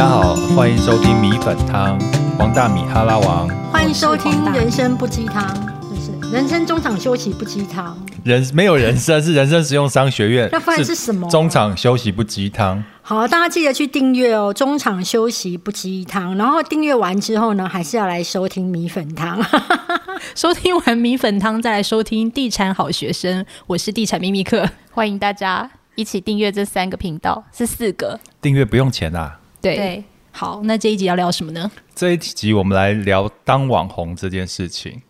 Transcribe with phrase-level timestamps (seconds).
[0.00, 1.98] 家好，欢迎收听米粉汤，
[2.38, 3.46] 王大米哈拉王。
[3.70, 5.46] 欢迎收听《人生不鸡汤》，
[5.90, 7.94] 就是人生中场休息不鸡汤。
[8.24, 10.48] 人没有人生，是人生实用商学院。
[10.50, 11.28] 那不然是什么？
[11.28, 12.82] 中场休息不鸡汤。
[13.02, 14.54] 好，大家记得去订阅哦。
[14.54, 19.38] 中场休息不鸡汤，然后订阅完之后呢，还是要来收听米粉汤。
[20.34, 23.44] 收听完米粉汤，再来收听地产好学生。
[23.66, 28.18] 我是地产秘密课，欢迎大家一起订阅这三个频道，是四个。
[28.40, 29.39] 订阅不用钱啊。
[29.60, 31.70] 对，好，那这一集要聊什么呢？
[31.94, 35.02] 这一集我们来聊当网红这件事情，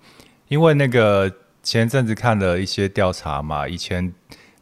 [0.48, 1.30] 因为那个
[1.62, 4.12] 前阵子看了一些调查嘛，以前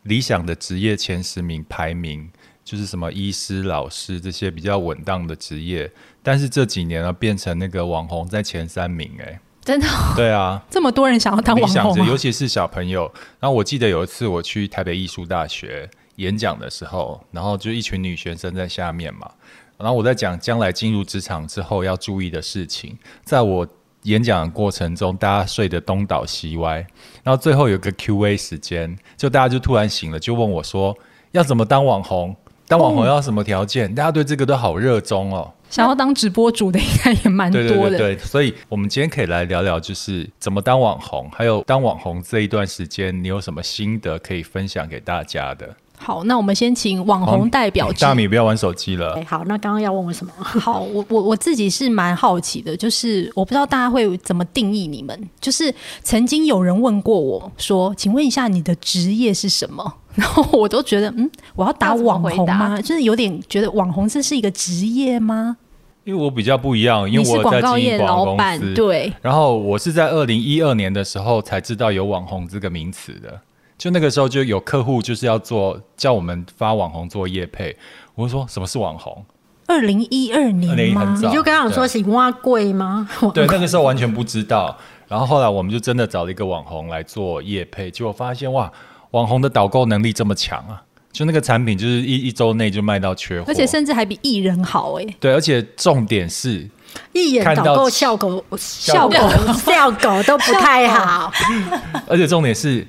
[0.03, 2.31] 理想的职业前十名排名
[2.65, 5.91] 就是什么医师、老师这些比较稳当的职业，
[6.23, 9.87] 但是这几年呢，变成那个网红在前三名，哎，真的？
[10.15, 13.11] 对啊，这么多人想要当网红，尤其是小朋友。
[13.41, 19.31] 然后我记得有一次我去台北艺术大学演讲的时候，然后就一群女学生在下面嘛。
[19.79, 23.67] 然后我在讲将来进入职场之后要注意的事情，在我
[24.03, 26.85] 演讲的过程中，大家睡得东倒西歪，
[27.23, 30.97] 然后最后有个 Q&A 时间，就大家就突然醒了，就问我说
[31.33, 32.35] 要怎么当网红？
[32.67, 33.95] 当网红要什么条件？
[33.95, 35.51] 大家对这个都好热衷哦。
[35.71, 37.69] 想要当直播主的应该也蛮多的。
[37.69, 45.75] 对对对，所以我们今天可以来聊聊，就是怎么当网红，还有当网红这一段时间，你有什么心得可以分享给大家的？
[45.99, 47.93] 好，那我们先请网红代表。
[47.99, 49.21] 大米不要玩手机了。
[49.27, 50.33] 好，那刚刚要问我什么？
[50.43, 55.29] 好，我我我自己是蛮好奇的，就是我不知道大家会怎么定义你们。
[55.41, 62.81] 就是曾经有人问过我说：“请问一下，你的职业是什么？” 然后我都觉得，嗯，我要打网红吗？
[62.81, 65.57] 就是有点觉得网红这是一个职业吗？
[66.05, 69.13] 因为我比较不一样，因为我在经营老板，对。
[69.21, 73.39] 然后我是在二零一二年的时候才知道有网红这个名词的。
[73.79, 77.75] 就那个时候就有客户就是要做叫我们发网红做业配，
[78.17, 79.25] 我就说什么是网红？
[79.69, 81.15] 二零一二年吗？
[81.23, 83.09] 你就跟他说是挖贵吗？
[83.33, 84.77] 对，那个时候完全不知道。
[85.07, 88.71] 然后后来我们就真的找了一个网红来做业配，结果发现哇，
[89.13, 90.83] 网红的导购能力这么强啊！
[91.13, 95.07] 就那个产品就是一一周内就卖到缺货，而且甚至还比艺人好哎。
[95.21, 96.69] 对，而且重点是
[97.13, 99.19] 一眼导购效果效果
[99.55, 101.33] 效果都不太好，
[102.09, 102.85] 而且重点是。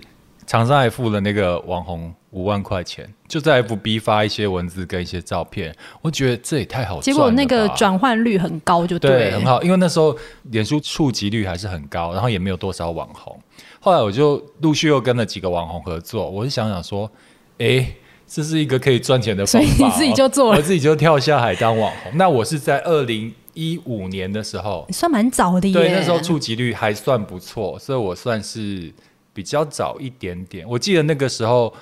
[0.49, 5.71] 厂商还付了那个网红五万块钱，就在 FB 发一些文字跟一些照片，
[6.01, 6.99] 我觉得这也太好。
[6.99, 9.61] 结果那个转换率很高，就对，很好。
[9.61, 13.39] 因为那时候脸书触及率还是很高，然后也没有多少网红。
[13.79, 17.07] 后来我就陆续又跟了几个网红合作，我就想想说，
[17.59, 17.87] 哎，
[18.25, 19.85] 这是一个可以赚钱的方法。
[19.85, 22.11] 你自己就做了，我自己就跳下海当网红。
[22.15, 25.73] 那我是在二零一五年的时候，算蛮早的耶。
[25.75, 28.91] 对，那时候触及率还算不错，所以我算是。
[29.39, 31.73] 比较早一点点，我记得那个时候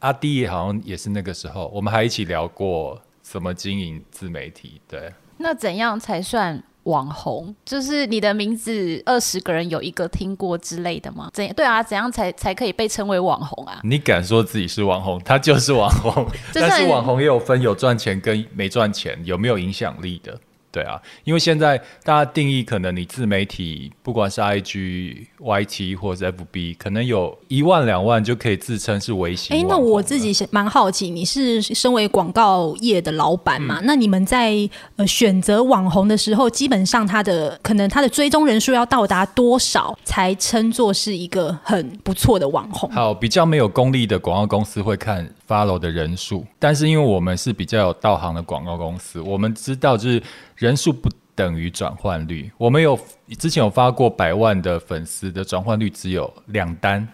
[0.00, 4.78] 阿弟好像也是那个时候，我们还一起聊过怎么经营自媒体。
[4.86, 7.56] 对，那怎样才算网红？
[7.64, 11.30] 就是你的名字二十个人有一个听过之类的吗？
[11.32, 11.82] 怎对啊？
[11.82, 13.80] 怎样才才可以被称为网红啊？
[13.82, 16.28] 你敢说自己是网红，他就是网红。
[16.52, 20.38] 但是网红也有分有赚钱跟没赚钱，有没有影响力的？
[20.76, 29.56] 对啊，因为现在大家定义可能你自媒体，不管是 I G、Y T 或者 F B，可能有一万两万就可以自称是微型。
[29.56, 33.80] 哎，那我自己蛮好奇，你是身为广告业的老板嘛？
[33.84, 42.90] 那你们在呃选择网红的时候，基本上他的可能他的追踪人数要到达多少才称作是一个很不错的网红？
[42.90, 50.22] 好，比较没有功利的广告公司会看 follow 的人数，但是因为我们是比较有道行的广告公司，我们知道就是。
[50.56, 52.50] 人数不等于转换率。
[52.56, 52.98] 我们有
[53.38, 57.06] 之前有发过百万的粉丝的转换率只有两单，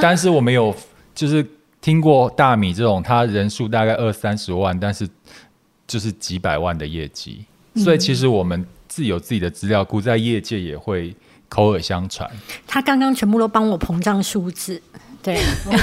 [0.00, 0.74] 但是我们有
[1.14, 1.46] 就是
[1.82, 5.06] 听过大米这种，他人数大概二三十万，但是
[5.86, 7.44] 就是几百万的业绩。
[7.76, 11.14] 所以其实我们自有自己的资料库，在业界也会
[11.50, 12.26] 口耳相传。
[12.66, 14.80] 他刚刚全部都帮我膨胀数字。
[15.22, 15.38] 对，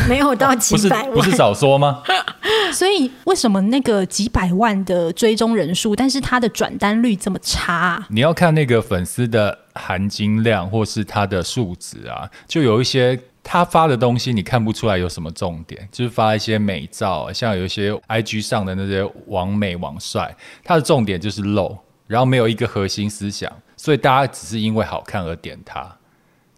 [0.07, 2.03] 没有到几百万，不是少说吗？
[2.73, 8.05] 所以为什么那个几百万的追踪人数，但是他的转单率这么差？
[8.09, 12.29] 你要看那个粉丝的含金量，或是他的数值啊。
[12.47, 21.77] 就有一些他发的东西，你看不出来有什么重点，就是发一些美照，像有一些 IG 上的那些网美网帅，他的重点就是露，
[22.07, 25.95] 然后没有一个核心思想，所以大家只是因为好看而点他。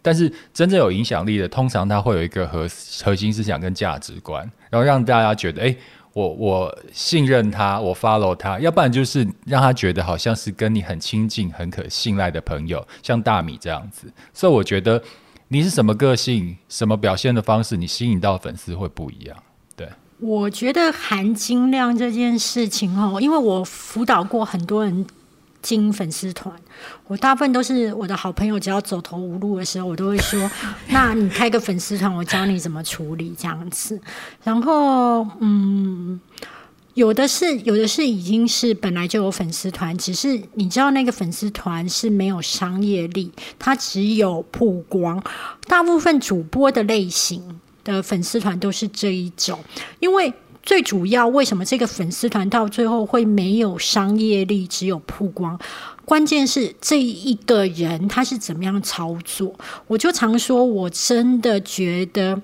[0.02, 2.68] 但是真正有影响力的，通常他会有一个核
[3.04, 5.76] 核心思想跟价值观，然后让大家觉得，哎，
[6.12, 14.12] 我我信任他，我 follow 他，要不然就是让他觉得好像是跟你很亲近、很可信赖的朋友，像大米这样子。
[14.34, 15.02] 所以我觉得
[15.48, 19.36] 你是什么个性、什么表现的方式，你吸引到粉丝会不一样。
[19.76, 19.88] 对，
[20.18, 25.06] 我觉得含金量这件事情哦，因为我辅导过很多人
[25.62, 26.54] 经粉丝团，
[27.06, 30.50] 我大部分都是我的好朋友，只要走投无路的时候，我都会说
[30.90, 33.98] ：“那你开个粉丝团，我教你怎么处理这样子。”
[34.44, 36.20] 然后，嗯。
[36.94, 45.18] 有的是，有的是已经是本来就有粉丝团，只是你知道那个粉丝团是没有商业力，它只有曝光。
[45.66, 49.58] 大部分主播的类型的粉丝团都是这一种，
[50.00, 50.30] 因为
[50.62, 55.58] 最主要为什么这个粉丝团到最后会没有商业力，只有曝光？
[56.04, 59.54] 关键是这一个人他是怎么样操作？
[59.88, 62.40] 我就常说，我真的觉得，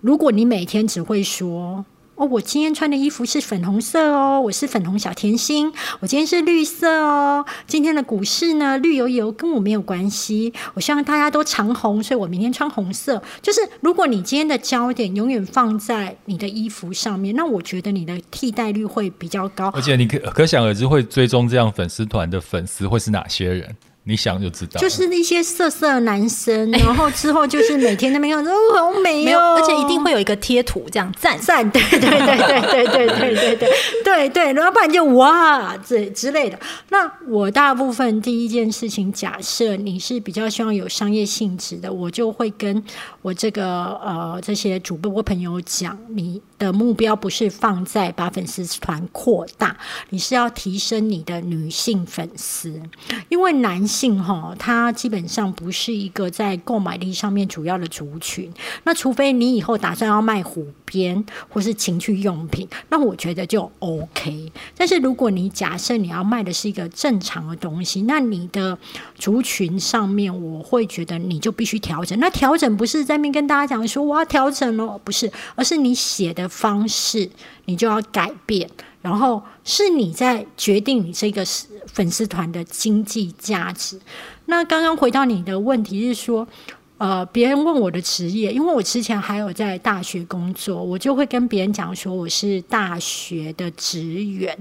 [0.00, 1.84] 如果你每天只会说。
[2.20, 5.72] 哦，我今天穿的衣服是粉红色哦，我是粉红小甜心。
[6.00, 10.52] 我今天是绿色哦，今天的股市呢，绿油油跟我没有关系。
[10.74, 13.22] 我希望大家都长红，所以我明天穿红色。
[13.40, 19.68] 就是如果你今天的焦点永远放在你的衣服上面，那我觉得你的替代率会比较高。
[19.68, 23.74] 而且你可可想而知，会追踪这样粉丝团的粉丝会是哪些人？
[24.04, 31.38] 你想就知道，就是那些色色男生， 然后之后就是每天那边看，哦，好美哦，而且一定会有一个贴图这样赞。
[31.38, 33.68] 赞，对对对对对对对对对
[34.02, 36.58] 对对，然后不然就哇这之类的。
[36.88, 42.82] 那我大部分第一件事情，假设你是比较希望有商业性质的，我就会跟
[43.22, 43.64] 我这个
[44.04, 49.76] 呃这些主播朋友讲，你的目标不是放在把粉丝团扩大，
[50.10, 52.80] 你是要提升你的女性粉丝，
[53.28, 53.80] 因为男。
[53.90, 58.52] 性哈，他基本上不是一个在购买力上面主要的族群。
[58.84, 64.52] 那除非你以后打算要卖虎鞭或是情趣用品，那我觉得就 OK。
[64.76, 68.78] 但是如果你假设你要卖的是一个正常的东西，那你的
[69.16, 72.18] 族群上面，我会觉得你就必须调整。
[72.20, 77.30] 那调整不是在面跟大家讲说我要调整了，不是，而是你写的方式
[77.64, 78.68] 你就要改变。
[79.02, 81.42] 然后是你在决定你这个
[81.86, 83.98] 粉丝团的经济价值。
[84.44, 86.46] 那刚刚回到你的问题是说，
[86.98, 94.54] 呃，别人问我的职业，因为我之前还有在大学工作，我就会跟别人讲说我是大学的职员，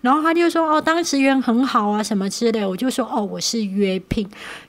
[0.00, 4.24] 然后他就说哦，当职员很好啊，什么之类，我就说哦，我是约聘，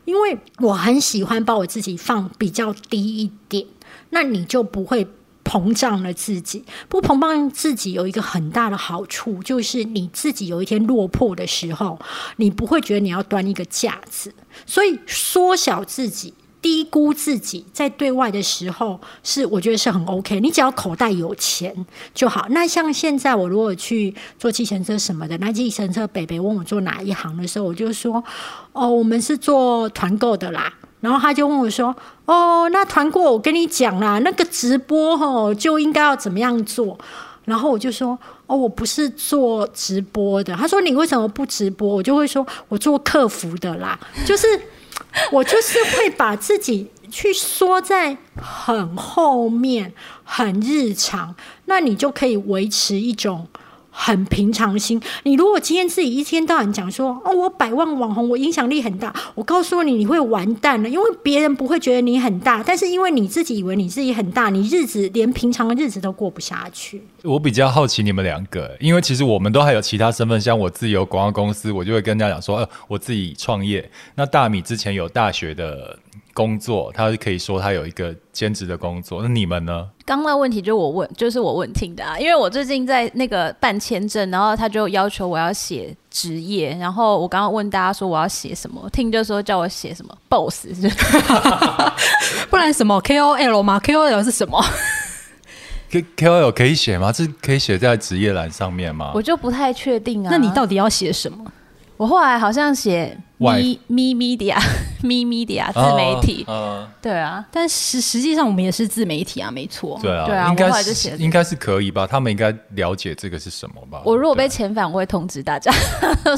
[0.05, 3.63] 因为我很喜欢把我自己放比较低一点，
[4.09, 5.07] 那你就不会。
[5.43, 11.99] 膨胀了自己，不膨胀自己有一个很大的好处，就是你自己有一天落魄的时候，
[12.37, 14.33] 你不会觉得你要端一个架子。
[14.65, 20.39] 所以缩小自己、低估自己，在对外的时候，是我觉得是很 OK。
[20.39, 22.45] 你只要口袋有钱就好。
[22.49, 28.23] 那像现在我如果去做计程车什么的，那计程车北北问我做哪一行的时候，我就说：
[28.73, 30.71] 哦，我们是做团购的啦。
[31.01, 31.93] 然后他就问我说
[32.25, 36.97] ：“哦，那团购我跟你讲啦，那个直播吼就应该要怎么样做？”
[37.45, 43.99] 然后我就说：“哦，我不是做直播的。”他说：“你为什么不直播？”我就会说：“我做客服的啦。
[44.25, 44.47] ”就是
[45.31, 49.91] 我就是会把自己去缩在很后面、
[50.23, 53.47] 很日常，那你就可以维持一种。
[54.03, 54.99] 很平常心。
[55.21, 67.03] 你如果今天自己一天到晚讲说哦，我百万网红，我影响力很大，我告诉你，你会完蛋了，因为别人不会觉得你很大，但是因为你自己以为你自己很大，你日子连平常的日子都过不下去。
[67.21, 73.87] 我比较好奇你们两个，因为其实我们都还有其他身份，像我自己有广告公司，我就会跟大家讲说，呃，我自己创业。
[74.15, 75.99] 那大米之前有大学的。
[76.33, 79.21] 工作，他可以说他有一个兼职的工作。
[79.21, 79.89] 那你们呢？
[80.05, 82.17] 刚那问题就我问，就是我问听的啊。
[82.19, 90.67] 因为我最近在那个办签证，然后他就要求我要写职业，然后我刚刚问大家说我要写什么，听就说叫我写什么 boss，
[92.49, 94.63] 不然什么 K O L 吗？K O L 是什么？
[95.91, 97.11] K K O L 可以写吗？
[97.11, 99.11] 这可以写在职业栏上面吗？
[99.13, 100.29] 我就不太确定啊。
[100.31, 101.51] 那你到底要写什么？
[102.01, 104.57] 我后来好像写咪咪 media
[105.03, 106.43] 咪 media 自媒体，
[106.99, 112.07] 对啊，但实实际上我们也是自媒体啊，没错，对啊，对啊，应该是应该是可以吧？
[112.07, 114.01] 他们应该了解这个是什么吧？
[114.03, 115.71] 我如果被遣返，我会通知大家，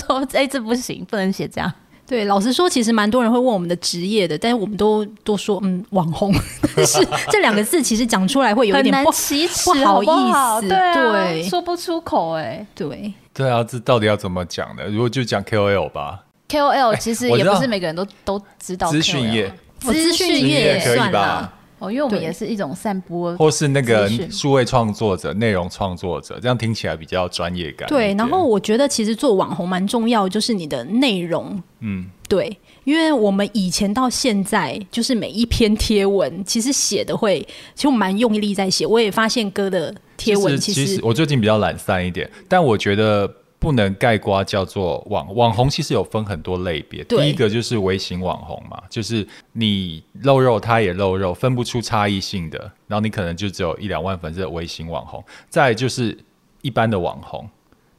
[0.06, 1.72] 说哎，这不行，不能写这样。
[2.06, 6.34] 对，老实说，其实蛮多人会问我们的职业的，但是我们都都说嗯，网红，
[6.76, 7.00] 但是
[7.32, 9.12] 这两个字其实讲出来会有一点不不
[9.86, 10.04] 好？
[10.04, 13.14] 意思，对，说不出口，哎，对。
[13.34, 14.84] 对啊，这到底要怎么讲呢？
[14.86, 18.92] 如果就讲 KOL 吧，KOL 其实也不是每个人都都知道。
[18.92, 21.52] 资讯业，资讯业可以吧？
[21.80, 27.90] 哦，因为我们也是一种散播，或是那个数位创作者、内容创作者，这样听起来比较专业感。
[27.90, 31.62] 对，然后我觉得其实做网红蛮重要，就是你的内容。
[31.80, 37.42] 嗯，对，因为我们以前到现在，就是每一篇贴文其实写的会，
[37.76, 38.86] 其实我蛮用力在写。
[38.86, 39.94] 我也发现哥的。
[40.18, 47.04] 贴文，其其实我最近比较懒散一点，但我觉得不能盖瓜叫做网网红，其实有分很多类别。
[47.06, 55.24] 第一个就是微型网红嘛，就是你露肉，他也露肉，分不出差异性的，然后你可能就只有一两万粉丝的微型网红。
[55.50, 56.18] 再就是
[56.62, 57.50] 一般的网红，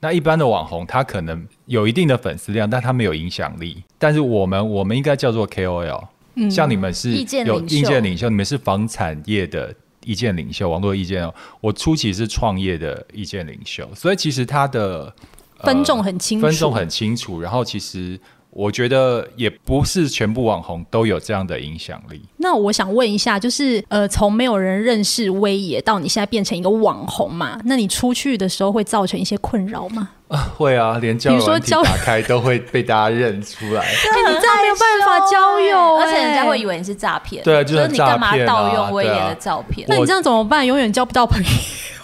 [0.01, 3.83] 那一般的网红他可能有一定的粉丝量，但他没有影响力。
[3.99, 6.05] 但是我们我们应该叫做 KOL，、
[6.37, 7.13] 嗯像你们是
[7.47, 11.35] 有领袖意见领袖，你们是房产业的意见领袖，网络意见哦。
[11.61, 15.13] 我初期是创业的意见领袖，所以其实他的、
[15.59, 17.41] 呃分众很清楚，分众很清楚。
[17.41, 18.21] 然后其实
[18.55, 22.23] 我觉得也不是全部网红都有这样的影响力。
[22.37, 27.59] 那我想问一下，就是呃，从没有人认识威爷到你现在变成一个网红嘛？
[27.65, 30.11] 那你出去的时候会造成一些困扰吗？
[30.29, 33.85] 啊会啊，连交友打开 都会被大家认出来。
[33.85, 39.85] 你这样没有办法交友、而且人家哎会以为你是诈骗，对啊就就是是你干嘛诈骗啊盗用威爷的照片？
[39.89, 40.65] 那你这样怎么办？
[40.65, 41.49] 永远交不到朋友。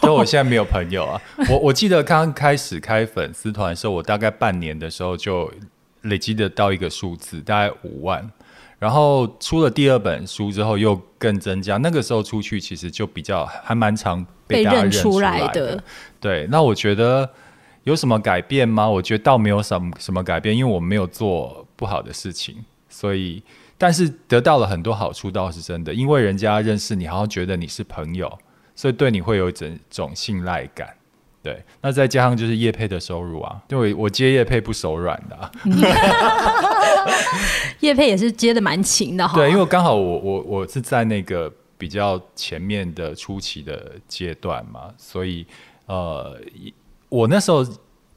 [0.00, 1.20] 所以 我现在没有朋友啊。
[1.48, 5.50] 我我记得刚开始开粉丝团的时候，我大概半年的时候就
[6.02, 8.30] 累积得到一个数字，大概五万。
[8.78, 11.76] 然后出了第二本书之后，又更增加。
[11.76, 15.84] 那个时候出去其实就比较还蛮常被大家认认出来来的。
[16.18, 17.28] 对，那我觉得
[17.84, 18.88] 有什么改变吗？
[18.88, 23.42] 我觉得倒没有什么什么改变，因为我没有做不好的事情，所以
[23.76, 25.92] 但是得到了很多好处，倒是真的。
[25.92, 28.38] 因为人家认识你，好像觉得你是朋友，
[28.74, 30.88] 所以对你会有一种种信赖感。
[31.42, 35.50] 对，那再加上就是业配的收入啊，因为我接业配不手软的、啊。
[37.80, 39.34] 叶佩也是接的蛮勤的哈。
[39.34, 45.46] 对，因为刚好我我我是在那个比较前面的初期的阶段嘛，所以
[45.86, 46.38] 呃，
[47.08, 47.66] 我那时候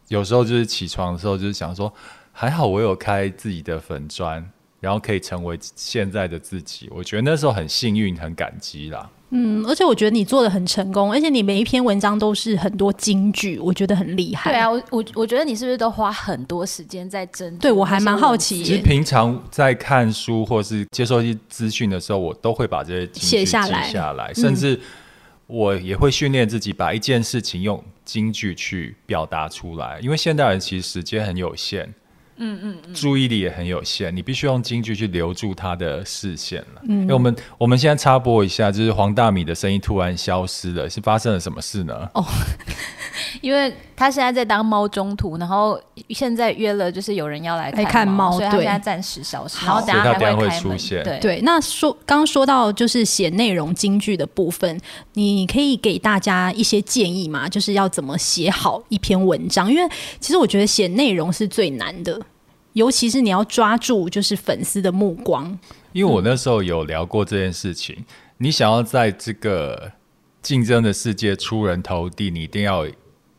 [0.10, 1.92] 有时候就是起床的时候就是想说，
[2.34, 4.46] 还好我有开自己的粉砖，
[4.82, 9.10] 然后可以成为现在的自己，我觉得那时候很幸运，很感激啦。
[9.36, 14.52] 嗯，而且我觉得你做的很成功，而且你每一篇文章都是很多金句，我觉得很厉害。
[14.52, 17.58] 对啊，，我我我觉得你是不是都花很多时间在针？
[17.58, 24.80] 对我还蛮好奇其实平常在看书或是接受一些资讯的时候，我都会把这些写下来记下来，甚至
[25.48, 31.92] 我也会训练自己把一件事情用京剧去表达出来，因为现代人其实时间很有限。
[32.38, 36.82] 嗯嗯嗯，注意力也很有限，你必须用京剧去留住他的视线了。
[36.88, 42.10] 嗯，因为我们我们现在插播一下，就是黄大米的声音突然消失了，是发生了什么事呢？
[43.42, 54.80] 因为他现在在当猫中途，然后现在约了，就是有人要来来看猫猫，所以他对现在暂时消失，好然后等下还所以他等下会开门出现对对，那说刚刚说到就是写内容京剧的部分，
[55.14, 57.48] 你可以给大家一些建议吗？
[57.50, 59.72] 就是要怎么写好一篇文章？
[59.72, 62.20] 因为其实我觉得写内容是最难的，
[62.74, 65.58] 尤其是你要抓住就是粉丝的目光。
[65.92, 68.04] 因为我那时候有聊过这件事情，
[68.38, 69.92] 你想要在这个
[70.42, 72.92] 竞争的世界出人头地，你一定要有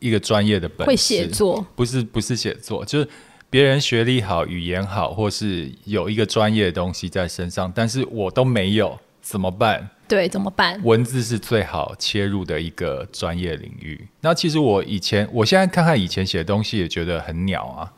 [0.05, 3.09] 一个专业的本事，会写作，不是不是写作，就是
[3.49, 9.89] 别人学历好、语言好，或是有一个专业的东西在身上，但是我都没有，怎么办？
[10.07, 10.79] 对，怎么办？
[10.83, 14.07] 文字是最好切入的一个专业领域。
[14.21, 17.91] 那其实我以前，我现在看看以前写的东西，也觉得很鸟啊，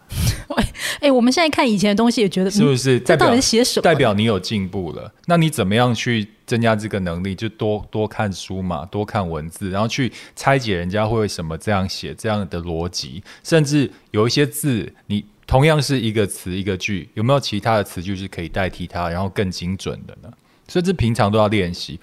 [1.01, 2.99] 哎、我们现在看以前的东西，也觉得是不嗯、是？
[2.99, 3.35] 代表？
[3.81, 5.13] 代表你有进步了。
[5.25, 7.35] 那你怎么样去增加这个能力？
[7.35, 20.31] 就多多看书嘛，多看文字，然后去拆解人家会为什么这样写，这样的逻辑，甚至有一些字，你同样是一个词一个句，有没有其他的词句是可以代替它，然后更精准的呢？
[20.67, 21.99] 所以这平常都要练习。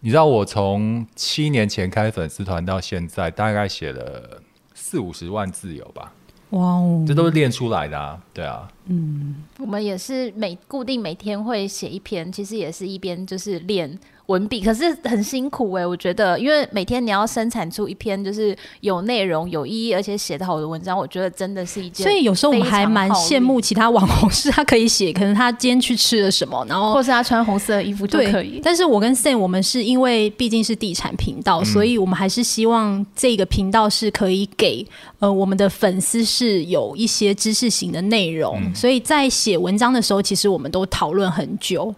[0.00, 4.40] 你知道我从七年前开粉丝团到现在，大概写了
[4.74, 6.12] 四五十万字有吧？
[6.50, 8.70] 哇哦，这都是练出来的啊，对啊。
[8.86, 28.60] 嗯我们也是每固定每天会写一篇，其实也是一边就是练文笔，可是很辛苦哎、我觉得，因为每天你要生产出一篇就是有内容、有意义，而且写得好的文章，我觉得真的是一件，所以有时候我们还蛮羡慕其他网红，是他可以写，可能他今天去吃了什么，然后或是他穿红色的衣服就可以。
[28.62, 34.86] 但是我跟 Sam 我们是因为毕竟是地产频道，所以我们还是希望这个频道是可以给
[35.20, 41.94] 呃我们的粉丝是有一些知识型的内容，所以在写文章的时候，其实我们都讨论很久。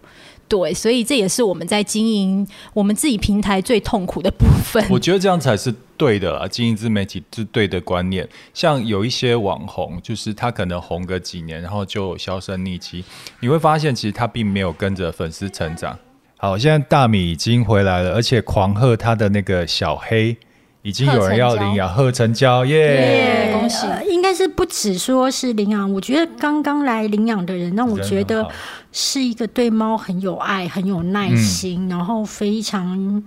[0.51, 4.85] 对，所以这也是我们在经营我们自己平台最痛苦的部分。
[4.89, 8.27] 我觉得这样才是对的啊，经营自媒体是对的观念。
[8.53, 13.01] 像有一些网红，就是他可能红个几年，然后就销声匿迹，
[13.39, 15.97] 你会发现其实他并没有跟着粉丝成长。
[16.35, 20.35] 好，现在大米已经回来了，而且狂贺他的那个小黑，
[20.83, 22.77] 已经有人要领养贺成交耶！
[22.77, 23.85] 耶恭喜。
[23.85, 28.47] 呃应该是不止说是领养，我觉得刚刚来领养的人让我觉得
[28.91, 33.23] 是一个对猫很有爱、很有耐心，然后非常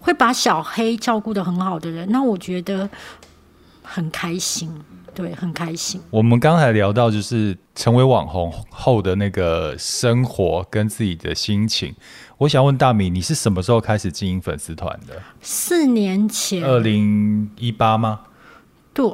[0.00, 2.88] 会把小黑照顾的很好的人，那我觉得
[3.82, 4.70] 很开心，
[5.14, 6.00] 对，很开心。
[6.10, 11.94] 我们刚才聊到就是成为网红后的那个生活跟自己的心情，
[12.40, 15.20] 我想问大米，你是什么时候开始经营粉丝团的？
[15.42, 18.20] 四年前，二零一八吗？
[18.94, 19.04] 对，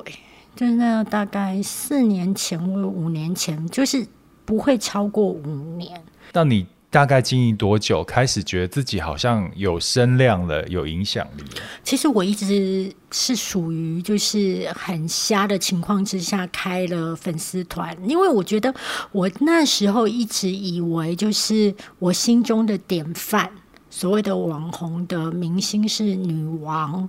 [0.54, 4.06] 就是那大概四年前或五年前，就是
[4.44, 6.00] 不会超过五年。
[6.32, 11.62] 那你大概经营多久，开始觉得自己好像有声量了，有影响力了？
[11.84, 18.74] 其实我一直是属于就是很瞎的情况之下开了粉丝团，因为我觉得
[19.12, 23.50] 我那时候一直以为就是我心中的典范。
[23.90, 27.06] 所谓的网红的明星是女王，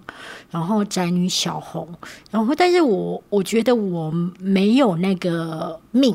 [0.51, 1.88] 然后宅女小红，
[2.29, 6.13] 然后但是我我觉得我没有那个命，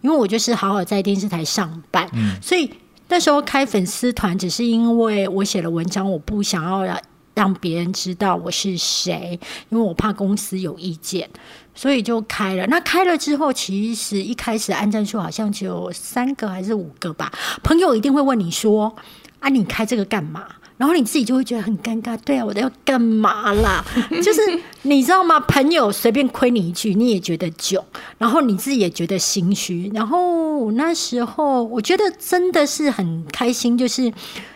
[0.00, 2.08] 因为我就是好好在电视台上班，
[2.42, 2.68] 所以
[3.08, 7.00] 那时候开粉丝团只是因为我写了文章，我不想要让
[7.34, 11.28] 让别人知道我是谁，因为我怕公司有意见，
[11.74, 12.66] 所以就开了。
[12.68, 17.32] 那开了之后，其实一开始按赞数好像只有三个还是五个吧，
[17.62, 18.94] 朋友一定会问你说。
[19.40, 20.46] 啊，你开这个干嘛？
[20.76, 22.18] 然后你自己就会觉得很尴尬。
[22.24, 23.84] 对啊，我要干嘛啦？
[24.22, 24.40] 就是
[24.82, 25.38] 你知道吗？
[25.40, 27.82] 朋友随便亏你一句，你也觉得囧，
[28.18, 29.90] 然后你自己也觉得心虚。
[29.94, 34.02] 然后那时候，我觉得真的是很开心，就是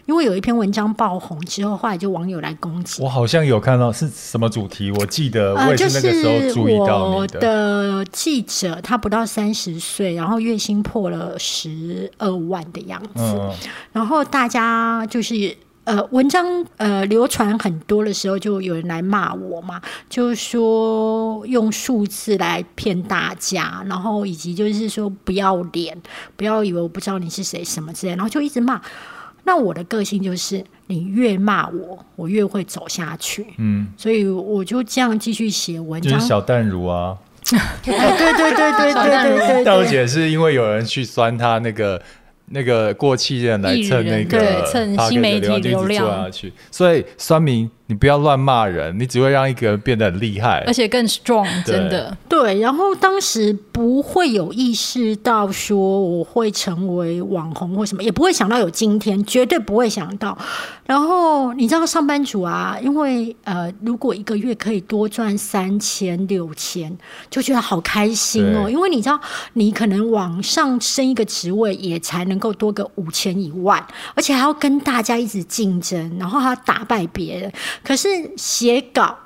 [0.06, 3.02] 因为有一篇文章爆红之后，后来就网友来攻击。
[3.02, 13.40] 我好像有看到是什么主题，我记得我也是那个时候注意到你的记者，他不到三十岁，然后月薪破了十二万的样子，
[13.92, 15.56] 然后大家就是。
[15.88, 16.45] 呃，文章
[16.76, 19.80] 呃流传很多的时候，就有人来骂我嘛，
[20.11, 25.97] 就是说用数字来骗大家，然后以及就是说不要脸，
[26.37, 28.78] 不要以为我不知道你是谁什么之类，然后就一直骂。
[29.45, 33.47] 那我的个性就是，你越骂我，我越会走下去。
[33.57, 36.12] 嗯，所以我就这样继续写文章。
[36.12, 37.16] 就是小淡如啊，
[37.83, 39.64] 对对对对对对对。
[39.64, 42.03] 道姐是因为有人去酸他那个。
[42.50, 46.30] 那个过气人来蹭那个对蹭新媒体流量，
[46.70, 47.70] 所以酸民。
[47.88, 51.48] 你不要乱骂人，你只会让一个人变得很厉害，而且更 strong。
[51.64, 52.61] 真的对。
[52.61, 60.37] 然后当时不会有意识到说我会成为网红或什么，也不会想到有今天，绝对不会想到。
[60.85, 66.94] 然后你知道上班族啊，因为呃，如果一个月可以多赚三千六千，
[67.31, 68.68] 就觉得好开心哦。
[68.68, 69.18] 因为你知道，
[69.55, 73.83] 你可能往上升一个职位，也才能够多个五千一万，
[74.14, 77.51] 而且还要跟大家一直竞争，然后还要打败别人。
[77.82, 79.16] 可是写稿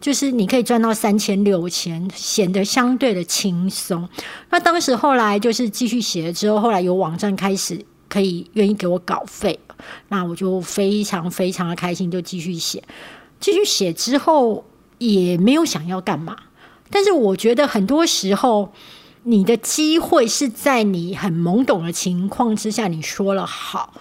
[0.00, 4.06] 就是你可以赚到三千六千，显得相对的轻松。
[4.50, 9.58] 那当时后来就是继续写了之后，后来有网站开始可以愿意给我稿费，
[10.08, 12.82] 那我就非常非常的开心，就继续写。
[13.40, 14.64] 继续写之后
[14.98, 16.36] 也没有想要干嘛，
[16.90, 18.72] 但是我觉得很多时候
[19.22, 23.94] 你的机会是在你很懵懂的情况之下，你说了好，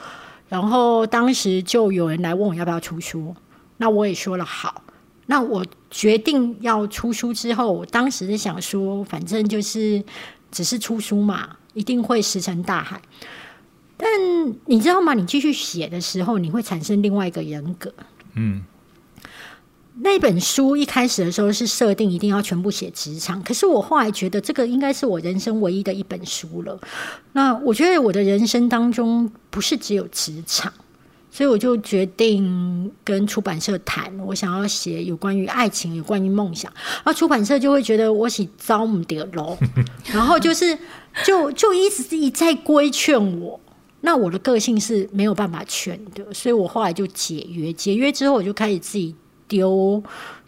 [0.50, 3.34] 然后当时就有人来问我要不要出书。
[3.78, 4.84] 那我也说了好，
[5.26, 10.04] 那我决定要出书之后，我当时是想说，反正就是
[10.52, 13.02] 只是出书嘛，一定会石沉大海。
[13.98, 14.10] 但
[14.66, 15.14] 你知道吗？
[15.14, 17.94] 你继续写的时候，你会产生另外一个人格。
[18.36, 18.64] 嗯，
[20.00, 26.78] 那本书一开始的时候是设定一定要全部写职场，可是我后来觉得这个应该是我人生唯一的一本书了。
[27.32, 30.74] 那我觉得我的人生当中不是只有职场。
[31.36, 39.58] 所以我就决定跟出版社谈，我想要写有关于爱情、有关于梦想，然后出版社就会觉得我是招不得喽，
[40.14, 40.78] 然后就是
[41.26, 43.60] 就就一直一再规劝我，
[44.02, 49.16] 那我的个性是没有办法劝的，所以我后来就解约，解约之后我就开始自己
[49.48, 50.04] 丢。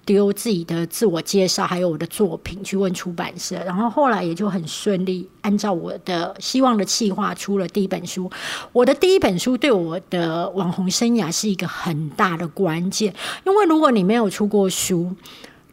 [0.05, 8.29] 丢自己的自我介绍，还有我的作品去问出版社，然后后来也就很顺利，按照我的希望的计划出了第一本书。
[8.71, 13.13] 我的第一本书对我的网红生涯是一个很大的关键，
[13.45, 15.11] 因为如果你没有出过书，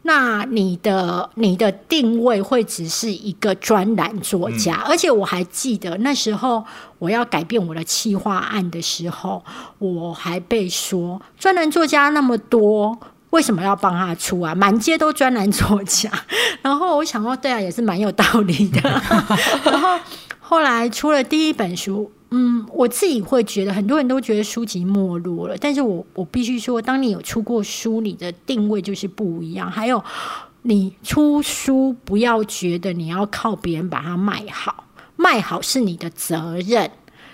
[0.01, 4.83] 那你的你的定位会只是一个专栏作家。
[4.87, 6.65] 而且我还记得那时候
[6.97, 9.43] 我要改变我的企划案的时候，
[9.77, 12.97] 我还被说专栏作家那么多。
[13.33, 14.53] 为什么要帮他出啊？
[14.55, 16.09] 满街都专栏作家，
[16.61, 18.79] 然后我想说，对啊，也是蛮有道理的。
[19.65, 19.99] 然后
[20.39, 29.69] 后来出了第一本书，嗯，我自己会觉得很多人都觉得书籍没落了，但是我我必须说，当你有出过书，你的定位就是不一样。
[29.69, 30.03] 还有，
[30.61, 34.83] 你出书不要觉得你要靠别人把它卖好，
[35.15, 36.91] 卖好是你的责任。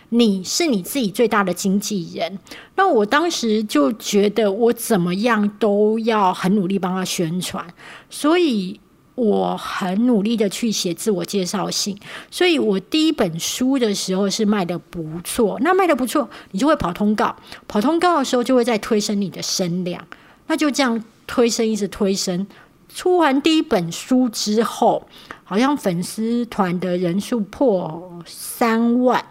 [0.10, 2.39] 你是你自己最大的经纪人。
[2.76, 7.65] 那我当时就觉得，我怎么样都要很努力帮他宣传，
[8.10, 8.80] 所以
[9.15, 11.98] 我很努力的去写自我介绍信。
[12.32, 17.36] 所以我第一本书的时候是卖的不错，那卖的不错，你就会跑通告，
[17.67, 20.08] 跑通告的时候就会再推升你的声量，
[20.48, 22.48] 那就这样推升，一直推升。
[22.91, 25.08] 出完第一本书之后，
[25.43, 29.24] 好像粉丝团的人数破三万，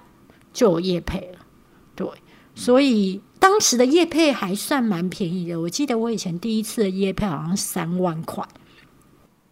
[0.53, 1.39] 就有叶配了。
[1.95, 2.07] 对，
[2.55, 5.61] 所以当时的叶配还算蛮便宜的。
[5.61, 8.45] 我记得我以前第一次的叶配好像三万块。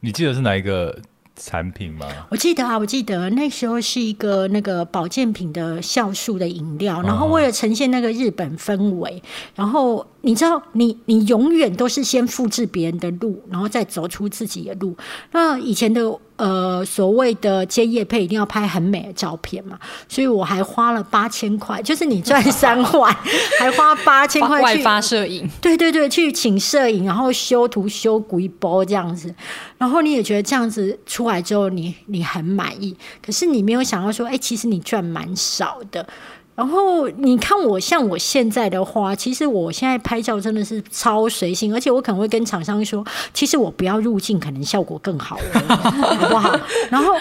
[0.01, 1.01] 你记得是哪一个
[1.35, 2.07] 产品吗？
[2.31, 9.23] 我记得啊，我记得那时候是一个那个保健品的酵素的饮料，然后为了呈现那个日本氛围，
[9.55, 10.07] 然后。
[10.23, 14.97] 你知道，你你永远都是先复制别人的路，然后再走出自己的路。
[15.31, 23.15] 那以前的呃所谓的接夜配，一定要拍很美的照片嘛，所以我还花了八千块，就是你赚三万，
[23.59, 25.49] 还花八千块外发摄影。
[25.61, 29.35] 对对对，去请摄影，然后修图修鬼波这样子，
[29.79, 36.07] 然后你也觉得这样子出来之后，你你很满意，可是你没有想到说，哎，其实你赚蛮少的。
[36.57, 46.59] 然后你看我像我现在的话，其实我现在拍照真的是超随性，而且我可能会跟厂商说，其实我不要入镜，可能效果更好， 好不好？
[46.91, 47.13] 然后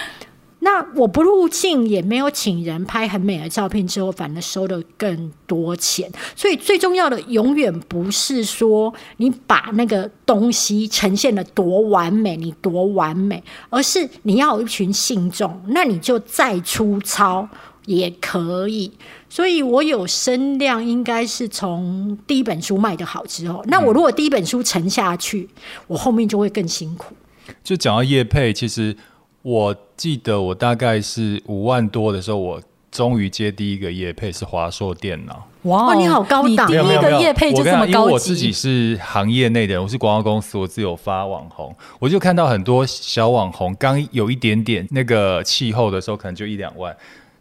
[0.59, 6.09] 那我不入镜，也没有请人拍很美的照片，之后反而收的更多钱。
[6.35, 17.47] 所以最重要的永远不是说你把那个东西呈现的多完美，你多完美，而是你要有一群信众，那你就再粗糙
[17.85, 18.91] 也可以。
[19.29, 23.63] 所以，我有声量，应该是从第一本书卖的好之后。
[23.67, 25.49] 那我如果第一本书沉下去，
[25.87, 27.15] 我后面就会更辛苦。
[27.63, 28.95] 就讲到叶配，其实
[29.41, 35.45] 我记得我大概是五万多的时候，我终于接第一个叶配是华硕电脑。
[35.63, 36.67] 哇，你好高档！
[36.67, 37.91] 第一个叶配就这么高级。
[37.91, 46.95] 因为我自己是行业内的人，我是广告公司，我自有发网红，我就看到很多小网红刚有一点点那个气候的时候，可能就一两万。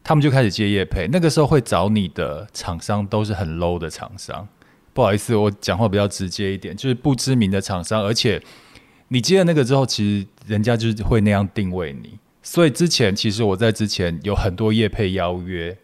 [0.05, 4.47] 他们就开始接业配，那个时候会找你的厂商都是很 low 的厂商。
[4.93, 8.03] 不好意思，我讲话比较直接一点，就是不知名的厂商。
[8.05, 8.41] 而且
[9.09, 12.19] 你接了那个之后，其实人家就是会那样定位你。
[12.43, 15.77] 所以之前其实我在之前有很多业配邀约，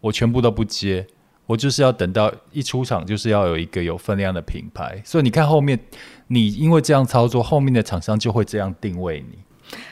[0.00, 1.06] 我全部都不接，
[1.46, 5.00] 我就是要等到一出场就是要有一个有分量的品牌。
[5.04, 5.78] 所以你看后面，
[6.26, 9.38] 你因为这样操作，后面的厂商就会这样定位你。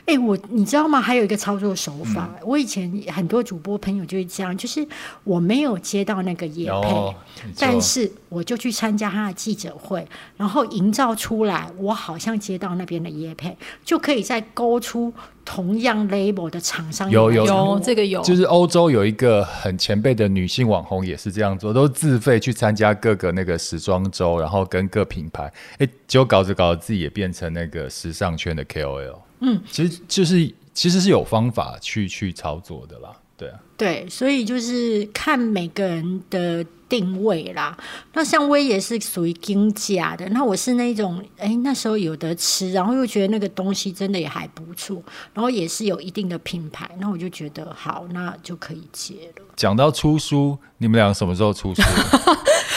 [0.05, 0.99] 哎，我你知道吗？
[1.01, 4.85] 还有一个操作手法，我以前很多主播朋友就是这样，就是
[5.23, 7.15] 我没有接到那个业配，
[7.57, 10.05] 但是我就去参加他的记者会，
[10.37, 15.13] 然后营造出来我好像接到那边的业配，就可以再勾出
[15.45, 17.09] 同样 label 的厂商。
[17.09, 29.15] 有有有，这个有，就是欧洲有一个很前辈的女性网红也是这样做，都自费去参加各个那个时装周，然后跟各品牌，哎，结果搞着搞着自己也变成那个时尚圈的 KOL。
[29.41, 37.77] 嗯，其实就是其实是有方法去去操作的啦，对啊，对，所以就是看每个人的定位啦。
[38.13, 45.01] 那像威也是属于金价的，那我是那种哎那时候有得吃，然后又觉得那个东西真的也还不错，
[45.33, 49.45] 然后也是有一定的品牌，那我就觉得好，那就可以接了。
[49.55, 51.81] 讲到出书，你们俩什么时候出书？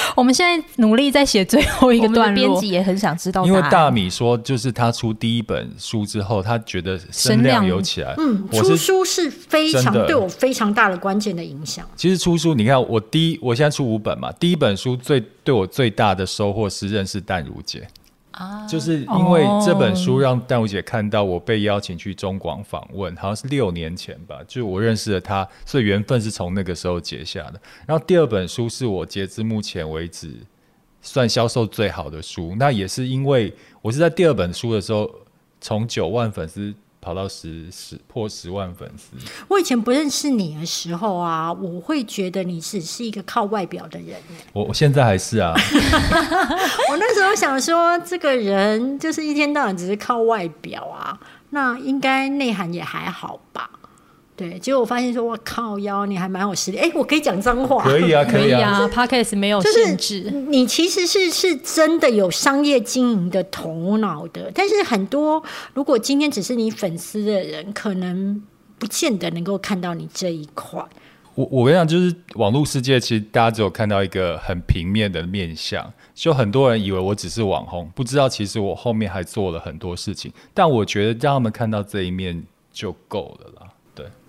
[0.15, 3.45] 我们现在努力在写最后一个段落，编辑也很想知道。
[3.45, 8.15] 因为大米说，就是他出第一本书之后，他觉得声量有起来。
[8.19, 11.85] 嗯，出书是非常对我非常大的关键的影响。
[11.97, 17.87] 其实出书，你看我第一，我现在出五本嘛，第一本书最对我最大的收获是认识淡如姐。
[18.69, 27.61] 就是因为这本书让淡如姐看到我被邀请去中广访问，好像是六年前吧，就我认识了她，所以缘分是从那个时候结下的。
[27.87, 30.35] 然后第二本书是我截至目前为止
[31.03, 35.11] 算销售最好的书，那也是因为我是在第二本书的时候
[35.61, 36.75] 从九万粉丝。
[37.05, 39.15] 跑到十十破十万粉丝。
[39.47, 44.17] 我以前不认识你的时候啊，我会觉得你只是一个靠外表的人。
[44.55, 45.53] 我我现在还是啊。
[46.91, 53.69] 我那时候想说，这个人就是一天到晚只是靠外表啊，那应该内涵也还好吧。
[54.37, 56.79] 对，结果我发现说，我靠，腰你还蛮有实力。
[56.79, 58.89] 哎，我可以讲脏话，可以啊， 可以啊。
[58.89, 64.51] Podcast 没有限制，你其实是是真的有商业经营的头脑的。
[64.53, 65.41] 但是很多，
[65.73, 68.43] 如果今天只是你粉丝的人，可能
[68.77, 70.85] 不见得能够看到你这一块。
[71.37, 80.33] 我我跟你讲，就是网络世界，其实大家只有看到一个很平面的面相，就很多人以为我只是网红，不知道其实我后面还做了很多事情。
[80.53, 83.74] 但我觉得让他们看到这一面就够了啦。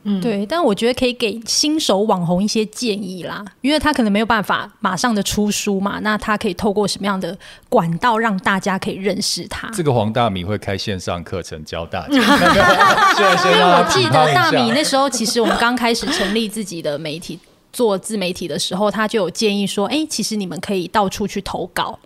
[0.08, 7.36] 嗯，对，但我觉得可以给新手网红一些建议啦，因为他可能没有办法马上的出书嘛，那他可以透过什么样的
[7.68, 9.68] 管道让大家可以认识他？
[9.74, 12.14] 这个黄大米会开线上课程教大家。
[12.14, 17.40] 因为我记得大米那时候，其实我们刚开始成立自己的媒体
[17.74, 21.98] 做自媒体的时候，他就有建议说，哎、其实你们可以到处去投稿，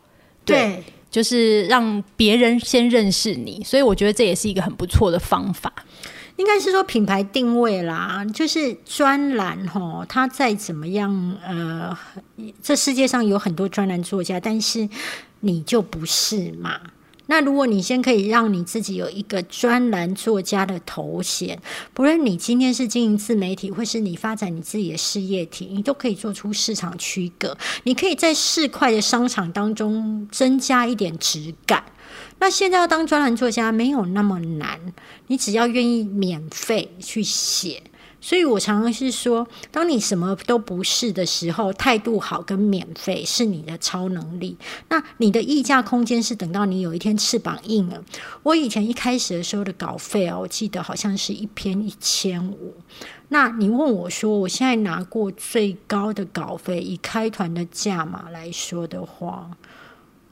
[0.46, 0.82] 对，
[1.12, 5.74] 就是让别人先认识你，所以我觉得这也是一个很不错的方法。
[6.40, 11.96] 应该是说品牌定位啦，就是专栏吼，它再怎么样，呃，
[12.64, 14.88] 这世界上有很多专栏作家，但是
[15.42, 16.80] 你就不是嘛。
[17.26, 21.62] 那如果你先可以让你自己有一个专栏作家的头衔，
[21.94, 27.56] 不论你今天是经营自媒体，或是你发展你自己的事业体，你都可以做出市场区隔。
[27.84, 31.84] 你可以在市侩的商场当中增加一点质感。
[32.40, 34.80] 那现在要当专栏作家没有那么难，
[35.28, 37.84] 你只要愿意免费去写。
[38.22, 44.58] 所以我常常是说，当你什么都不是的时候，态度好跟免费是你的超能力。
[44.90, 48.04] 那你的溢价空间是等到你有一天翅膀硬了。
[48.44, 52.74] 我以前一开始的时候的稿费啊，我记得好像是一篇一千五。
[53.30, 59.50] 那你问我说，我现在拿过最高的稿费，以开团的价码来说的话，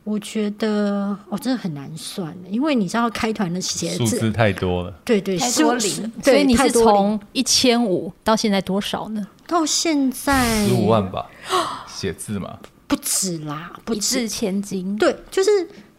[0.08, 4.91] 我觉得哦，真的很难算的，因为你知道开团的鞋子，数字太多了。
[5.04, 9.28] 对对，太多零对所以你是从一千五到现在多少呢？
[9.46, 11.30] 到现在十五万吧，
[11.93, 14.96] 写字嘛，不止啦，不一止千金。
[14.98, 15.50] 对，就是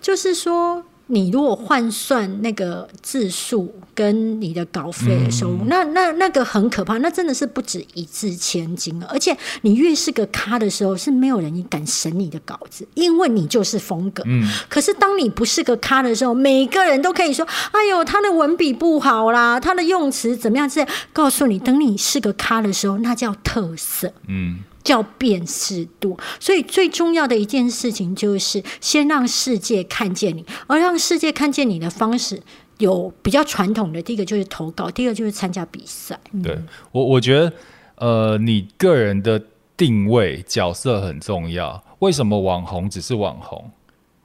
[0.01, 9.07] 就是说，你如果换算那个字数跟你的稿费的收入，那那那个很可怕，那真的是不止一字千金了。
[9.11, 14.23] 而且你越是个咖的时候，是没有人敢审你的稿子，因为你就是风格。
[14.27, 24.12] 嗯，可是当你不是个咖的时候，每个人都可以说：“哎呦，他的文笔不好啦，他的用词怎么样？”之类，告诉你，等你是个咖的时候，那叫特色。
[24.27, 32.42] 嗯，叫辨识度，所以最重要的一件事情就是先让世界看见你，而让世界看见你的方式
[32.79, 36.18] 有比较传统的，第一个就是投稿，第二个就是参加比赛。
[36.42, 36.59] 对
[36.90, 37.53] 我我觉得，
[37.96, 39.42] 呃，你个人的
[39.77, 41.85] 定位角色很重要。
[41.98, 43.70] 为什么网红只是网红？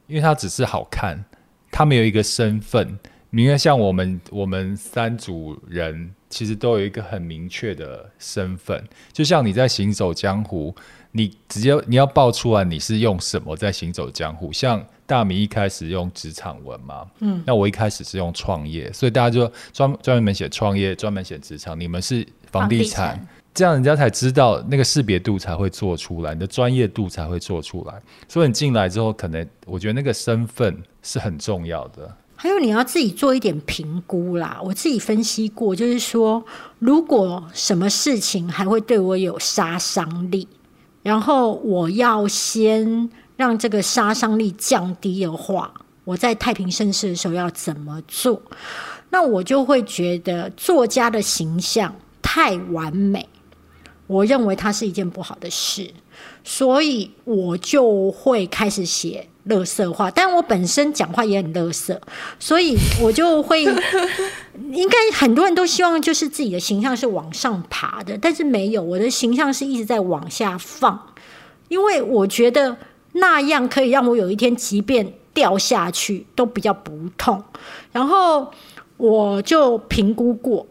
[0.07, 1.25] 因为他只是好看，
[1.69, 2.97] 他没有一个身份。
[3.35, 8.87] 你看，像我们我们三组人，其实都有一个很明确的身份。
[9.11, 10.73] 就像你在行走江湖，
[11.11, 14.53] 你直接你要报出来你是用什么在行走江湖。
[14.53, 21.77] 像大米一开始用职场文嘛，嗯，那我一开始是用创业，所以大家就专专门写创业，专门写职场。
[21.79, 27.99] 你们是房地产，房地产这样人家才知道那个识别度才会做出来，你的专业度才会做出来。
[28.27, 32.15] 所以你进来之后，可能我觉得那个身份是很重要的。
[32.43, 34.59] 还有你要自己做一点评估啦。
[34.61, 36.43] 我自己分析过，就是说，
[36.77, 40.45] 如果什么事情还会对我有杀伤力，
[41.03, 48.41] 然后我要先让这个杀伤力降低的话，我在太平盛世的时候要怎么做？
[49.09, 53.25] 那我就会觉得作家的形象太完美，
[54.05, 55.89] 我认为它是一件不好的事，
[56.43, 60.11] 所以我就会开始写乐色话。
[60.11, 61.99] 但我本身讲话也很乐色，
[62.39, 63.63] 所以我就会，
[64.71, 70.99] 应该很多人都希望就是自己的形象是往上爬的，但是没有，我的形象是一直在往下放，
[71.69, 72.77] 因为我觉得
[73.13, 77.43] 那样可以让我有一天即便掉下去都比较不痛。
[77.91, 78.51] 然后
[78.97, 80.65] 我就评估过，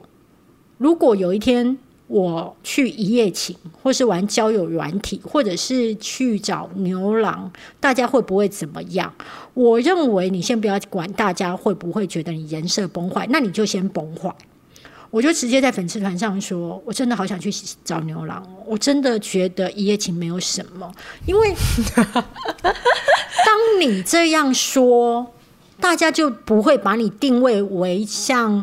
[0.78, 1.78] 如果有一天
[2.12, 9.11] 我去一夜情，或是玩交友软体，或者是去找牛郎，大家会不会怎么样？
[9.55, 14.31] 我认为你先不要管大家会不会觉得你人设崩坏，那你就先崩坏。
[15.11, 17.51] 我就直接在粉丝团上说，我真的好想去
[17.83, 20.92] 找牛郎，我真的觉得一夜情没有什么，
[21.25, 21.55] 因为
[22.12, 25.33] 当你这样说，
[25.81, 28.62] 大家就不会把你定位为像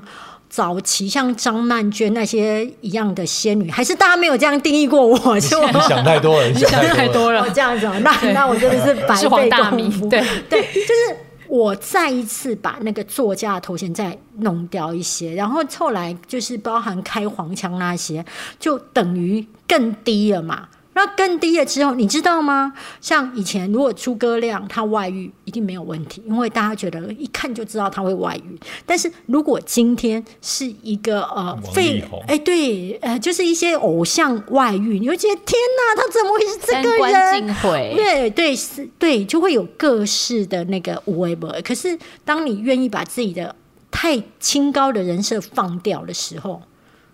[0.50, 5.18] 早期像张曼娟那些一样的仙女，还是大家没有这样定义过我？
[5.40, 7.44] 就 你想太多了，你想太多了。
[7.44, 10.10] 哦，这样子哦，那那我真的是白是黄费大米功夫。
[10.10, 11.16] 对 对，就是
[11.48, 18.26] 我再一次把那个作家的头衔再弄掉一些，然后后来就是包含开黄腔那些，
[18.60, 20.68] 就等于更低了嘛。
[21.00, 22.74] 那更低了之后，你知道吗？
[23.00, 28.60] 像以前如果诸葛亮他外遇一定没有问题，因为大家觉得一看就知道他会外遇。
[28.86, 37.48] 但是如果今天是一个呃王废力宏哎对呃就是一些偶像外遇，你会觉得天哪，他怎么会是这三观个人？
[37.48, 41.48] 尽毁，对对是，对，就会有各式的那个无为不。
[41.64, 43.56] 可是当你愿意把自己的
[43.90, 46.62] 太清高的人设放掉的时候，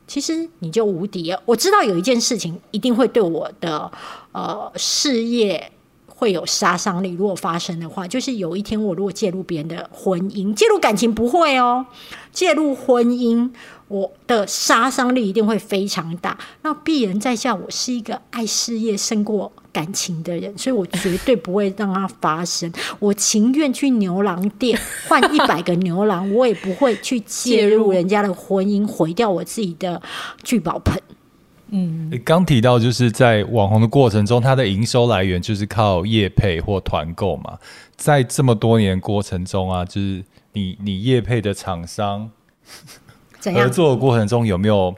[0.08, 1.42] 其实你就无敌了。
[1.46, 3.92] 我知道有一件事情一定会对我的
[4.32, 5.72] 呃事业
[6.16, 11.86] 会有杀伤力，如果发生的话，就是有一天我如果介入别人的婚姻，介入感情不会哦，
[12.32, 13.52] 介入婚姻。
[13.88, 16.36] 我的杀伤力一定会非常大。
[16.64, 22.74] 那鄙人在下，我是一个爱事业胜过感情的人，所以我绝对不会让它发生。
[22.98, 30.02] 我情愿去牛郎店换一百个牛郎，我也不会去介入人家的婚姻，毁掉我自己的
[30.44, 31.00] 聚宝盆。
[31.70, 37.58] 嗯，刚提到就是在网红的过程中，它的营收来源就是靠业配或团购嘛。
[37.96, 40.24] 在这么多年过程中啊，就是
[40.54, 42.30] 你你业配的厂商。
[43.54, 44.96] 合作的过程中有没有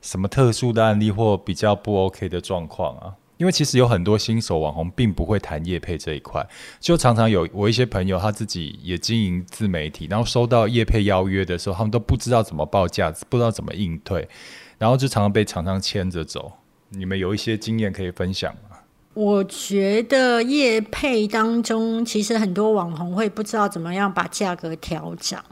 [0.00, 3.14] 什么特殊的案例或比较不 OK 的状况啊？
[3.36, 6.46] 因为其实有很多新手网红并不会谈业配这一块，
[6.78, 14.28] 就常常有我一些朋友他自己也经营自媒体，然后收到业配邀约的时候，他们都不知道怎么报价，不知道怎么应对，
[14.80, 16.50] 然后就常常被厂商牵着走。
[16.88, 18.78] 你们有一些经验可以分享吗？
[19.12, 25.44] 我觉得业配当中，其实很多网红会不知道怎么样把价格调涨。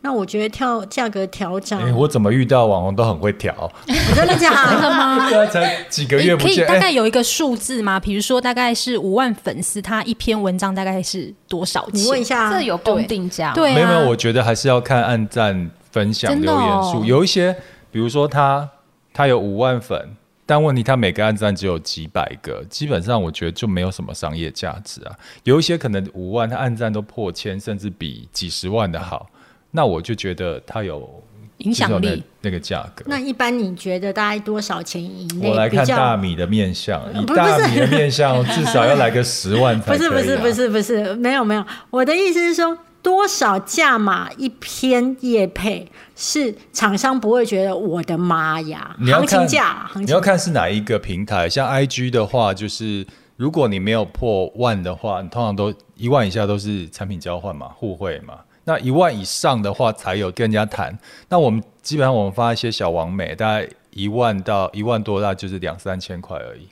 [0.00, 3.70] 那我觉得调价格调涨，哎，我怎么遇到网红都很会调？
[4.16, 5.30] 真的假的吗？
[5.46, 8.00] 才几个月，可以大概有一个数字吗？
[8.00, 12.00] 比如说大概是五万粉丝，他一篇文章大概是多少钱？
[12.00, 13.52] 你问一下，这有公定价？
[13.54, 17.04] 对，没有没有，我觉得还是要看按赞、分享、留言数。
[17.04, 17.56] 有一些，
[17.92, 18.68] 比如说他
[19.12, 25.14] 他有五万粉，但问题他每个按赞只有几百个，基本上我觉得就没有什么商业价值啊。
[25.44, 29.30] 有一些可能五万，他按赞都破千，甚至比几十万的好。
[29.70, 31.22] 那我就觉得他有
[31.58, 33.04] 影响力，那个价格。
[33.06, 35.48] 那一般你觉得大概多少钱以内？
[35.48, 41.64] 我来看大米的面相，以大米的面相至少要来个十万 才不是不是不是不是，没有没有。
[41.90, 48.96] 我的意思是说，多少价码一篇叶配是厂商不会觉得我的妈呀？
[49.04, 51.48] 行情价，你要看是哪一个平台。
[51.48, 53.04] 像 IG 的话，就是
[53.36, 58.34] 如果你没有破万的话，你通常都一万以下都是产品交换嘛，互惠嘛。
[58.64, 60.96] 那一万以上的话才有跟人家谈。
[61.28, 66.68] 那我们基本上我们发一些小王美，大概一万到一万多，那就是两三千块而已。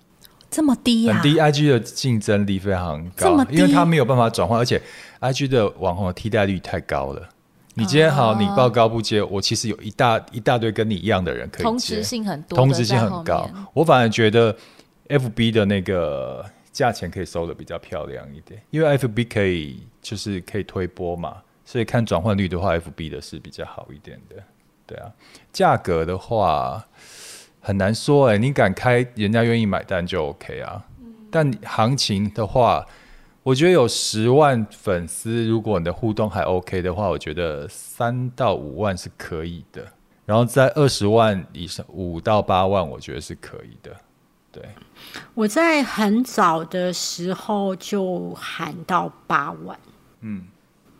[0.48, 1.14] 这么低呀？
[1.14, 1.38] 很低。
[1.40, 4.80] IG 的竞争力非常高，因为它没有办法转换，而且
[5.20, 7.28] IG 的网红的替代率太高了。
[7.74, 13.48] 你今天好，你报高不接，我其实有一大一大堆跟你一样的人可以接，同质性很多，同质性很高。
[13.72, 14.54] 我反而觉得
[15.08, 21.36] FB 的那个价钱可以收的比较漂亮一点，因为 FB 可以就是可以推波嘛。
[21.64, 24.36] 所以看转换率的话，FB 的是比较好一点的，
[24.86, 25.12] 对啊。
[25.52, 26.84] 价格的话
[27.60, 30.84] 很难说哎，你敢开，人家愿意买单就 OK 啊。
[31.30, 32.84] 但行情的话，
[33.42, 39.86] 我觉得有十万粉丝，如果你的互动还 OK 的话，我觉得三到五万是可以的。
[40.26, 43.96] 然后在二十万以上，五到八万，我觉得是可以的。
[44.52, 44.62] 对，
[45.34, 49.78] 我在很早的时候就喊到八万，
[50.20, 50.44] 嗯。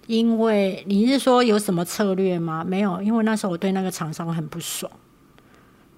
[0.07, 2.65] 因为你是说有什么策略吗？
[2.67, 4.91] 没有，因为那时候我对那个厂商很不爽，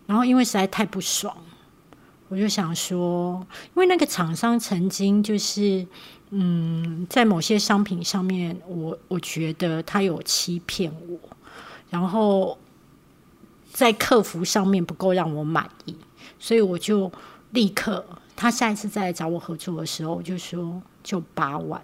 [0.05, 1.35] 然后因为实在太不爽，
[2.28, 5.87] 我就想说，因为那个厂商曾经就是
[6.35, 11.18] 嗯，在某些商品上面，我我觉得他有欺骗我，
[11.90, 12.57] 然后
[13.71, 15.95] 在客服上面不够让我满意，
[16.38, 17.12] 所以我就
[17.51, 18.03] 立刻，
[18.35, 21.79] 他下一次再来找我合作的时候，我就说就八万。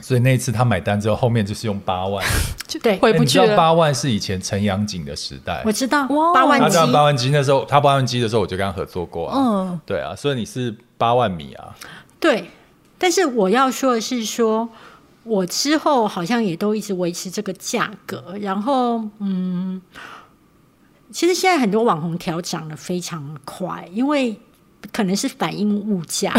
[0.00, 2.24] 所以那一次他买单之后，后面就是用八万，
[2.82, 3.56] 对，回不去了。
[3.56, 6.06] 八万是以前陈阳景的时代，我知道。
[6.32, 9.36] 八万他八万机那时候，他八万机的时候，我就跟他合作过啊。
[9.38, 11.74] 嗯，对啊，所以你是八万米啊。
[12.20, 12.48] 对，
[12.98, 14.68] 但是我要说的是，说
[15.24, 18.34] 我之后好像也都一直维持这个价格。
[18.40, 19.80] 然后，嗯，
[21.10, 24.40] 其实现在很多网红调涨的非常快，因为。
[24.92, 26.32] 可能是反映物价，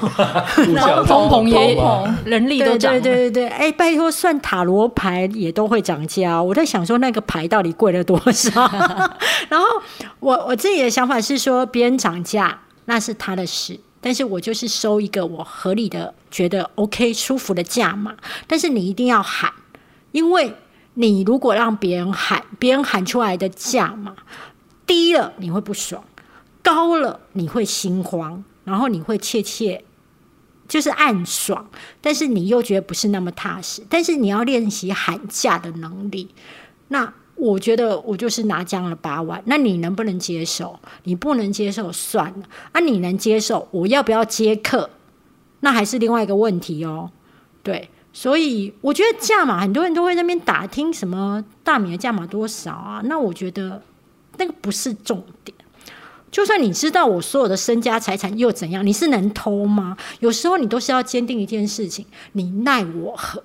[0.72, 1.76] 然后通膨也
[2.24, 6.42] 人力都涨，对对对对哎，拜托，算塔罗牌也都会涨价。
[6.42, 8.50] 我在想说，那个牌到底贵了多少？
[9.50, 9.66] 然后
[10.20, 18.14] 我我自己的想法是说，别人涨价那是他的事，但是我就是收一个我合理的、觉得 OK 舒服的价嘛。
[18.46, 19.50] 但是你一定要喊，
[20.10, 20.54] 因为
[20.94, 24.14] 你如果让别人喊，别人喊出来的价嘛
[24.84, 26.04] 低了，你会不爽。
[26.62, 29.84] 高了你会心慌，然后你会怯怯，
[30.68, 33.82] 就是暗爽，但是你又觉得不是那么踏实。
[33.88, 36.28] 但是你要练习喊价的能力。
[36.88, 40.78] 那我觉得我就是拿这样的八万，那你能不能接受？
[41.02, 42.46] 你不能接受算了。
[42.70, 43.66] 啊，你能接受？
[43.72, 44.88] 我要不要接客？
[45.60, 47.10] 那还是另外一个问题哦。
[47.64, 53.02] 对，所以我觉得价码很多人都会那边打听什么大米的价码多少啊？
[53.04, 53.82] 那我觉得。
[54.38, 55.54] 那个不是重点。
[56.30, 58.84] 就算你知道我所有的身家财产又怎样？
[58.86, 59.94] 你是能偷吗？
[60.20, 63.42] 有时候你都是要坚定一件事情，你奈我何？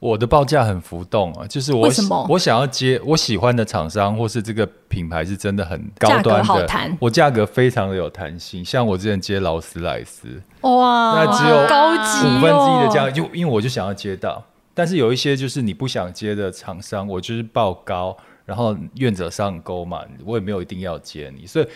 [0.00, 1.88] 我的报价很浮动啊，就是我
[2.28, 8.64] 我想要接我喜欢的厂商，或是这个品牌是真的很高端的，我价格非常的有弹性。
[8.64, 14.42] 像我之前接劳斯莱斯，哇，那只有高级五分之一的价就因为我就想要接到。
[14.72, 21.66] 但是有一些就是你不想接的厂商，我就是报高，然后愿者上钩嘛，我也没有一定要接你，所以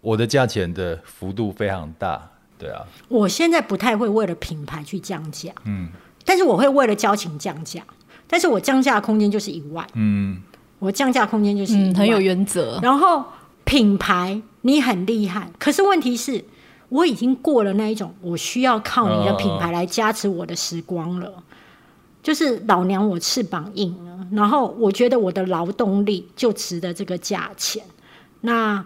[0.00, 2.30] 我的价钱的幅度非常大。
[2.58, 5.90] 对啊，我现在不太会为了品牌去降价，嗯，
[6.26, 7.80] 但是我会为了交情降价，
[8.26, 10.42] 但是我降价的空间就是一万，嗯，
[10.78, 12.78] 我降价空间就是一万，嗯，很有原则。
[12.82, 13.24] 然后
[13.64, 16.44] 品牌你很厉害，可是问题是，
[16.90, 21.32] 我已经过了那一种我需要靠你的品牌来加持我的时光了。
[22.22, 27.80] 就是老娘我翅膀硬了，然后我觉得我的劳动力就值得这个价钱，
[28.40, 28.84] 那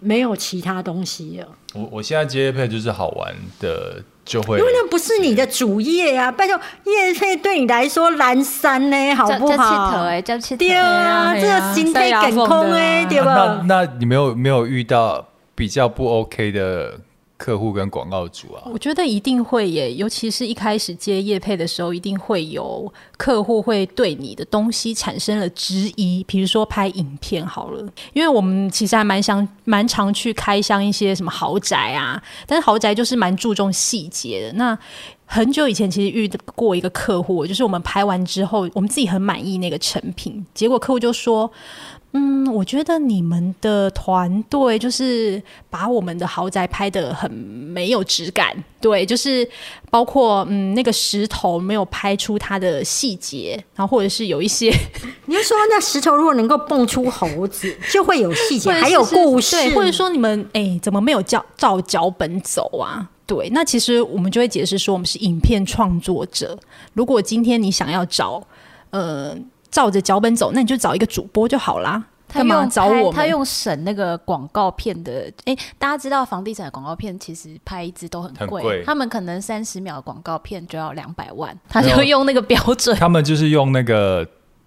[0.00, 6.32] 没有其他东西了，我我现在接配就是好玩的，就会因为那不是你的主业啊！
[6.32, 10.04] 拜托，业费对你来说蓝山呢，好不叫叫气头好？
[10.04, 13.82] 哎，叫气头对啊，这个心态梗空哎，对吧那？
[13.84, 16.94] 那你没有没有遇到比较不 OK 的
[17.36, 18.62] 客户跟广告主啊？
[18.72, 26.24] 我觉得一定会耶，尤其是一开始接业配的时候，一定会有客户会对你的东西产生了质疑。
[26.26, 34.52] 比如说拍影片好了，因为我们其实还蛮想蛮常去开箱一些什么豪宅啊，但是豪宅就是蛮注重细节的。
[34.52, 34.78] 那
[35.26, 41.50] 很久以前其实遇过一个客户，就是我们拍完之后，我们自己很满意那个成品，结果客户就说。
[42.16, 49.46] 嗯，我觉得你们的团队就是把我们的豪宅拍的很没有质感，对，就是
[49.90, 54.72] 包括嗯那个石头没有拍出它的细节，然后或者是有一些
[55.26, 63.10] 你就说那石头如果能够蹦出猴子，就会有细节，还有故事，对，或者说你们哎、怎么没有照照脚本走啊？
[63.26, 66.56] 对，那其实我们就会解释说，我们是影片创作者。
[66.92, 68.46] 如果今天你想要找
[68.90, 69.36] 呃
[69.74, 72.00] 照着脚本走，那你就找一个主播就好啦。
[72.28, 73.12] 他干嘛用找我？
[73.12, 82.96] 他用省那个广告片的，哎、大家知道房地产的广告片其实拍一支都很贵，很他们可能三十秒的广告片就要两百万， 他就用那个标准。
[82.96, 84.24] 他们就是用那个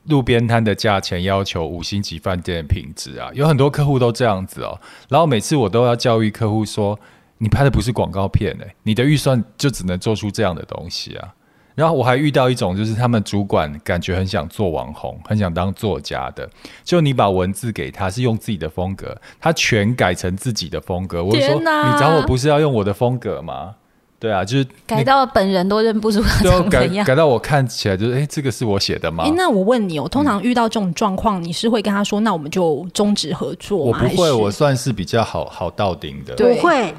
[0.07, 4.77] 路边摊的价钱要求五星级饭店的品质啊，有很多客户都这样子哦。
[5.07, 6.99] 然后每次我都要教育客户说，
[7.37, 11.33] 你拍的不是广告片哎、你的预算就只能做出这样的东西啊。
[11.77, 16.49] 然后我还遇到一种，就是他们主管感觉很想做网红，很想当作家的，
[16.83, 21.23] 就你把文字给他，是用自己的风格，他全改成自己的风格。
[21.23, 23.75] 我就说，你找我不是要用我的风格吗？
[24.17, 27.05] 对啊，就是改到本人都认不出他最后改长怎样。
[27.05, 29.25] 改到我看起来就是，哎、这个是我写的吗？
[29.25, 33.99] 哎、那我问你哦，通常遇到这种状况，你是会跟他说，那我们就终止合作吗？
[34.01, 36.33] 我不会，我算是比较好好到顶的。
[36.33, 36.93] 对我会，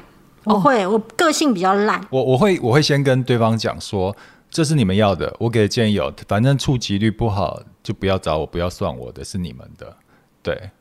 [0.45, 1.99] 我会，我个性比较烂。
[2.09, 4.15] 我我会我会先跟对方讲说，
[4.51, 9.95] 这是你们要的，我给的建议有，反正触及率不好就不要找我，不要算我的，是你们的。
[10.41, 10.71] 对，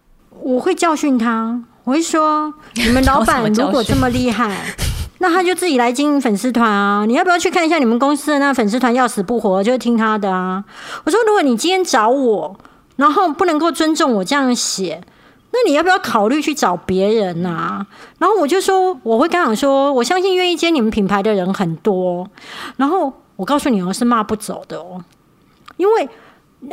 [0.41, 4.75] 我会教训他，我会说： 你们老板如果这么厉害，
[5.21, 7.05] 那他就自己来经营粉丝团啊！
[7.05, 8.95] 你要不要去看一下你们公司的那粉丝团？
[8.95, 10.64] 要死不活，就听他的啊！
[11.05, 12.57] 我说，如果你今天找我，
[12.97, 15.03] 然后不能够尊重我这样写，
[15.51, 17.87] 那你要不要考虑去找别人啊？
[18.19, 22.29] 然后我就说，我会跟他讲说，我相信愿意接你们品牌的人很多。
[22.77, 25.01] 然后我告诉你哦，是骂不走的哦，
[25.76, 26.09] 因为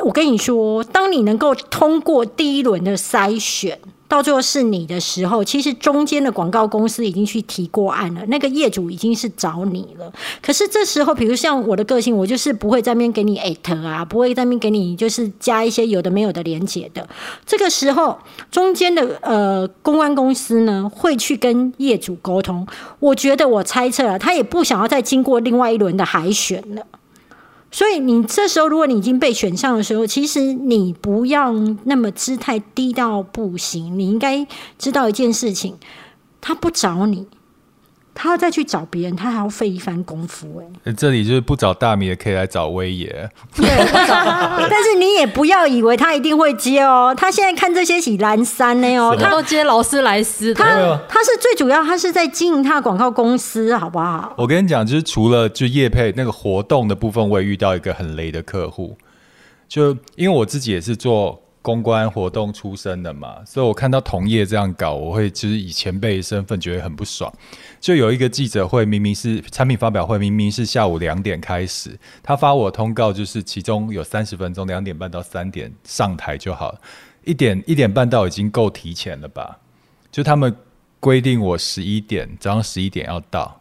[0.03, 10.11] 我跟你说，当你能够通过第一轮的筛选，到最后是你的时候，其实中间的广告公司已经去提过案了，那个业主已经是找你了。
[10.41, 17.07] 可是这时候，比如像我的个性，我就是不会在那边给你艾特啊，不会在那边给你就是加一些有的没有的连接的。
[17.45, 18.17] 这个时候，
[18.51, 22.65] 中间的呃公关公司呢会去跟业主沟通。
[22.99, 26.85] 我觉得我猜测了，他也不想要再经过另外一轮的海选了。
[27.75, 31.51] 所以你这时候，如果你已经被选上的时候，其实你不要
[31.83, 33.99] 那么姿态低到不行。
[33.99, 34.47] 你应该
[34.79, 35.75] 知道一件事情，
[36.39, 37.27] 他不找你，
[38.17, 40.65] 他要再去找别人，他还要费一番功夫、欸。
[40.85, 43.29] 呃这里就是不找大米也，可以来找威爷。
[43.55, 47.13] 对， 但是你也不要以为他一定会接哦。
[47.15, 50.65] 他现在看这些起蓝山呢哦，他他都接劳斯莱斯的，他
[51.09, 54.33] 他是最主要，他是在经营他的广告公司，好不好？
[54.37, 58.97] 我跟你讲，就是除了就业配那个活动的部分，我也遇到一个很雷的客户。
[59.67, 67.33] 就因为我自己也是做公关活动出身的嘛，所以我看到同业这样搞，我会就是以前辈身份觉得很不爽。
[67.81, 76.77] 就有一个记者会，明明是产品发表会，明明是下午两点开始，他发我通告就是其中有三十分钟，两点半到三点上台就好。
[77.23, 79.57] 一点一点半到已经够提前了吧？
[80.11, 80.55] 就他们
[80.99, 83.59] 规定我十一点早上十一点要到，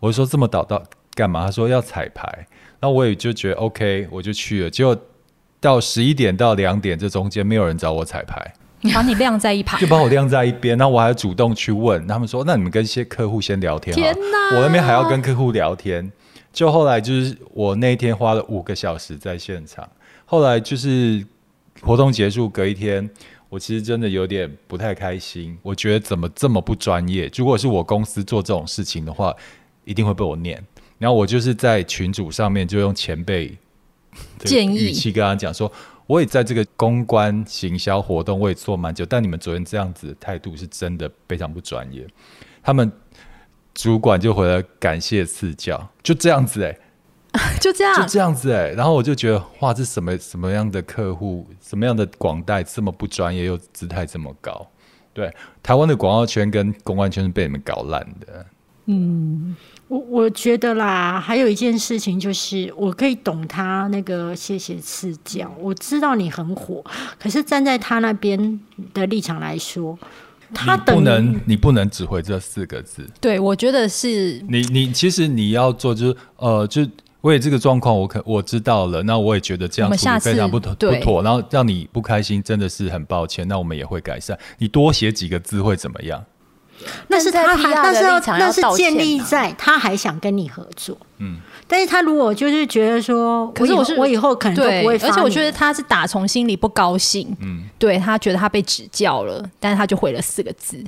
[0.00, 0.82] 我说这么早到
[1.14, 1.44] 干嘛？
[1.44, 2.46] 他说要彩排，
[2.80, 4.70] 那我也就觉得 OK，我就去了。
[4.70, 4.98] 结果
[5.64, 8.52] 到十一点到两点这中间没有人找我彩排，
[8.92, 9.86] 把你晾在一旁就。
[9.86, 16.12] 把我晾在一边，然后我还主动去问他们说：“那你们跟一些客户先聊天好了。”天哪我那边还要跟客户聊天。
[16.52, 19.88] 就后来就是我那一天花了五个小时在现场，
[20.26, 21.26] 后来就是
[21.80, 23.08] 活动结束隔一天，
[23.48, 25.56] 我其实真的有点不太开心。
[25.62, 27.30] 我觉得怎么这么不专业？
[27.34, 29.34] 如果是我公司做这种事情的话，
[29.86, 30.62] 一定会被我念。
[30.98, 33.54] 然后我就是在群组上面就用前辈的
[34.38, 35.70] 建议语气跟他讲说，
[36.06, 42.06] 我也在这个公关行销活动我也做蛮久，但你们昨天这样子的态度是真的非常不专业。
[42.62, 42.90] 他们
[43.74, 46.78] 主管就回来感谢赐教，就这样子哎、
[47.60, 54.66] 就就这样，就这样子哎、然后我就觉得哇，这什么什么样的客户，什么样的广代这么不专业又姿态这么高？
[55.12, 58.46] 对，台湾的广告圈跟公关圈是被你们搞烂的。
[59.88, 66.82] 我我觉得啦，还有一件事情就是，我可以懂他那个谢谢赐教，我知道你很火，
[67.18, 68.60] 可是站在他那边
[68.94, 69.96] 的立场来说，
[70.54, 73.08] 他不能，你不能只回这四个字。
[73.20, 76.80] 对我觉得是你你其实你要做就是呃，就
[77.20, 83.46] 我也这个状况，我可我知道了，那我也觉得这样处理非常不妥不妥，然后让你不开心，真的是很抱歉。
[83.46, 84.38] 那我们也会改善。
[84.58, 86.24] 你多写几个字会怎么样？
[87.08, 89.26] 那是他还，站在 PR 那是要那是建立啊。
[89.28, 100.82] 在他还想跟你合作，嗯，但是他如果就是觉得说，可是我是我以后可能都不会，而且我觉得他是打从心里不高兴，嗯，对他觉得他被指教了，但是他就回了四个字，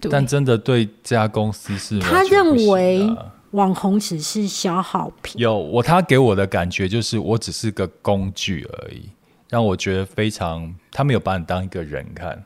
[0.00, 3.08] 对，但真的对这家公司是他认为
[3.52, 9.10] 网红只是消耗品，有我，他给我的感觉就是我只是个工具而已，
[9.50, 12.42] 让我觉得非常，他没有把你当一个人看。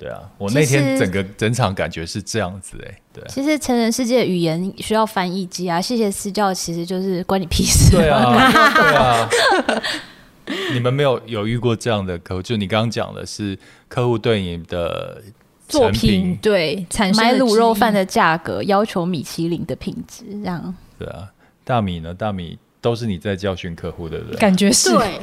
[0.00, 7.90] 对啊，我那天整个整场感觉是这样子哎、对其实成人世界的语言需要翻译机啊，谢谢私教其实就是关你屁事。
[7.94, 9.28] 对啊， 对啊。
[10.72, 12.42] 你们没有有遇过这样的客户？
[12.42, 15.22] 就你刚刚讲的是客户对你的
[15.68, 21.28] 成作品对产生买卤肉饭的价格要求米其林的品质，这样对啊，
[21.62, 22.14] 大米呢？
[22.14, 24.38] 大米都是你在教训客户，对不对？
[24.38, 25.20] 感觉是，对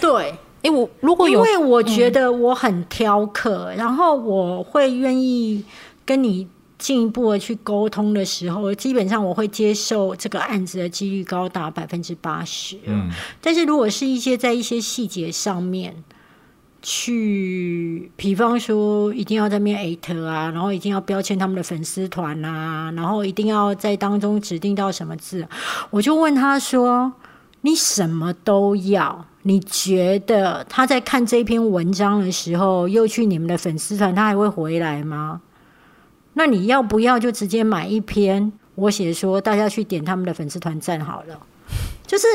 [0.00, 0.34] 对。
[0.62, 5.64] 哎，我如果有因为我觉得我很挑客，然后我会愿意
[6.04, 6.48] 跟你
[6.78, 12.78] 进一步的去沟通的时候，基本上我会接受这个案子的几率高达百分之八十。
[12.86, 13.10] 嗯，
[13.40, 16.02] 但是如果是一些在一些细节上面。
[16.84, 25.46] 去，比方说，一定要在那边艾特啊，然后一定要标签他们的粉丝团啊，然后一定要在当中指定到什么字，
[25.90, 27.12] 我就问他说
[27.62, 29.24] ：“你什么都要？
[29.42, 35.40] 你觉得他在看这篇文章的时候，又去你们的粉丝团，他还会回来吗？
[36.34, 38.52] 那你要不要就直接买一篇？
[38.74, 41.38] 我写说大家去点他们的粉丝团赞好了，
[42.06, 42.26] 就是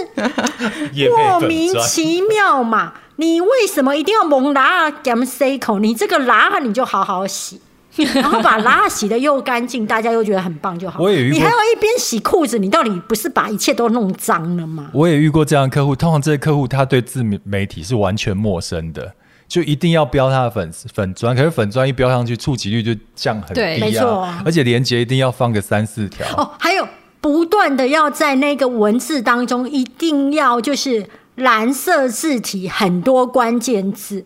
[1.09, 2.93] 莫名其妙嘛！
[3.15, 5.79] 你为什么一定要蒙拉给他们塞口？
[5.79, 7.59] 你这个拉你就好好洗，
[8.15, 11.01] 然后把拉洗的又干净，大家又觉得很棒就好。
[11.01, 14.89] 我也遇过你还要一边洗裤子，你到底不是把一切都弄脏了吗？
[14.93, 19.13] 我也遇过这样的客户，通常这些客户他对自媒体是完全陌生的，
[19.47, 26.25] 就一定要标他的粉丝粉砖，可是粉砖一标上去，触及率就降很低对啊，没错啊而且连接一定要放个三四条。
[26.37, 26.87] 哦，还有
[27.19, 34.25] 不断的要在那个文字当中，一定要就是蓝色字体很多关键字。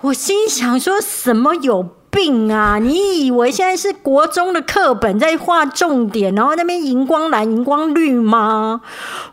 [0.00, 2.78] 我心想说什么有病啊？
[2.78, 8.80] 你以为现在是国中的课本在画重点，然后那边荧光蓝、荧光绿吗？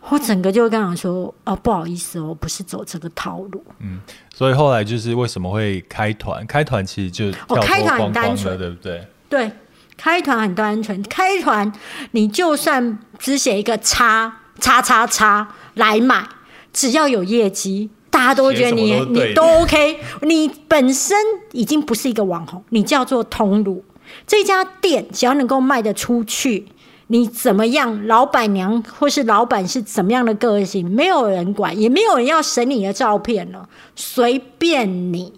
[0.10, 3.64] 我整个就跟他说：“哦，不好意思哦，不是走这个套路。
[3.80, 4.00] 嗯
[4.34, 6.46] 所以后来就是为什么会开团？
[6.46, 9.08] 开团其实就哦开团很单纯的，对不对？
[9.28, 9.52] 对，
[9.98, 11.74] 开团很单纯，开团
[12.12, 16.24] 你就算只写一个叉叉叉叉来买，
[16.72, 20.00] 只要有业绩，大家都会觉得你你都 OK。
[20.24, 21.16] 你本身
[21.52, 23.86] 已经不是一个网红，你叫做通路。
[24.26, 26.66] 这家店只要能够卖得出去，
[27.08, 35.32] 你怎么样，老板娘或是老板是怎么样的个性，没有人管，也没有人要审你的照片了，随便你。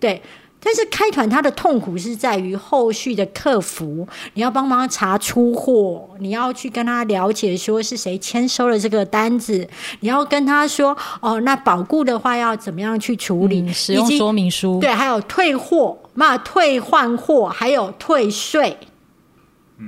[0.00, 0.22] 对，
[0.64, 9.68] 但是开团它的痛苦是在于后续的客服，你要帮忙查出货，你要去跟他了解说是谁签收了这个单子，
[10.00, 18.78] 你要跟他说哦，那保固的话要怎么样去处理，嗯使用说明书，对，还有退货、那退换货，还有退税，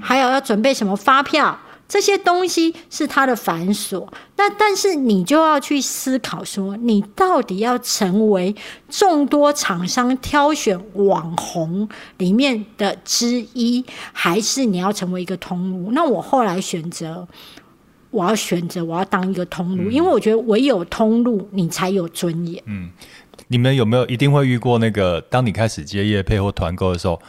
[0.02, 1.58] 还有要准备什么发票，
[1.88, 4.06] 这些东西是它的繁琐，
[4.36, 8.54] 那但是你就要去思考说，你到底要成为
[8.88, 15.92] 众多厂商挑选网红里面的之一，还是你要成为一个通路？
[15.92, 17.26] 那我后来选择。
[18.12, 22.62] 我要选择，我要当一个通路，因为我觉得唯有通路，你才有尊严。
[22.64, 22.90] 嗯
[23.48, 27.20] 你们有没有一定会遇过那个，当你开始接业配或团购的时候，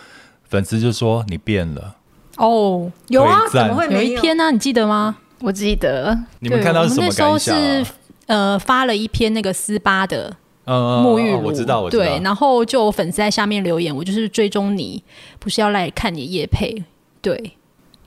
[0.45, 1.96] 粉丝就说你变了？
[2.37, 5.17] 哦，有啊，怎么会没一篇呢、你记得吗？
[5.41, 7.85] 我记得你们对看到是什么我们那时候是？
[8.27, 10.29] 呃发了一篇那个斯巴的
[10.65, 12.03] 嗯沐浴乳，我知道，我知道。
[12.03, 15.01] 对，然后就有粉丝在下面留言，我就是追踪你，
[15.39, 16.83] 不是要来看你夜配，
[17.21, 17.53] 对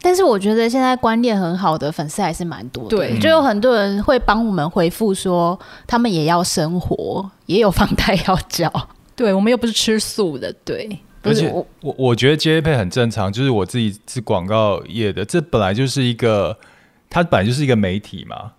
[0.03, 8.71] 但是我觉得现在观念很好的粉丝还是蛮多的，对就有很多人会帮我们回复说，他们也要生活，也有房贷要交。
[9.17, 16.57] 对，我们又不是吃素的，对，而且我我我觉得接配很正常，就是我自己是广告业的，这本来就是一个，
[17.09, 18.53] 它本来就是一个媒体嘛，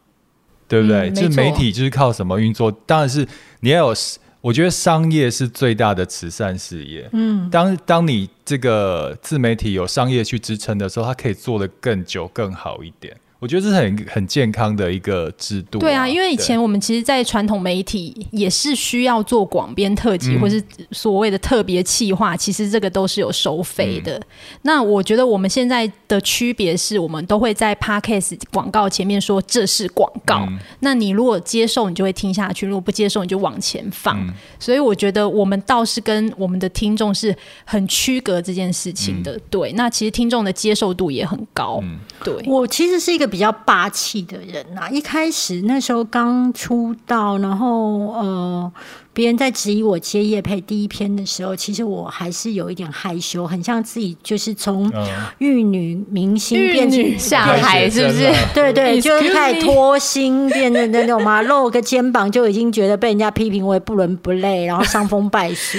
[0.67, 1.09] 对不对？
[1.09, 2.71] 嗯就是媒体就是靠什么运作？
[2.85, 3.27] 当然是
[3.61, 3.95] 你要有，
[4.41, 7.09] 我觉得商业是最大的慈善事业。
[7.13, 13.15] 嗯，当当你这个自媒体有商业去支撑的时候，它可以做得更久、更好一点。
[13.41, 24.15] 我觉得这是很很健康的一个制度、对啊，因为以前我们其实，在传统媒体也是需要做广编特辑，嗯或是所谓的特别企划，其实这个都是有收费的。
[24.19, 24.21] 嗯
[24.61, 30.45] 那我觉得我们现在的区别是，我们都会在 podcast 广告前面说这是广告。
[30.47, 34.19] 嗯那你如果接受，你就会听下去；如果不接受，你就往前放。
[34.21, 37.35] 嗯所以我觉得我们倒是跟我们的听众是
[37.65, 39.39] 很区隔这件事情的。
[39.49, 41.79] 对，那其实听众的接受度也很高。
[41.81, 48.71] 嗯对，我其实是一个比较霸气的人呐、一开始那时候刚出道，然后呃，
[49.13, 55.07] 别人在质疑我接叶配第一篇的时候，其实我还是有一点害羞，很像自己就是从嗯，
[55.37, 58.29] 玉女明星玉变成女下海是不是？
[58.53, 65.77] 对对，就是开始 me 脱星，变成那种嘛，露个肩膀就已经觉得被人家批评为不伦不类，然后伤风败俗。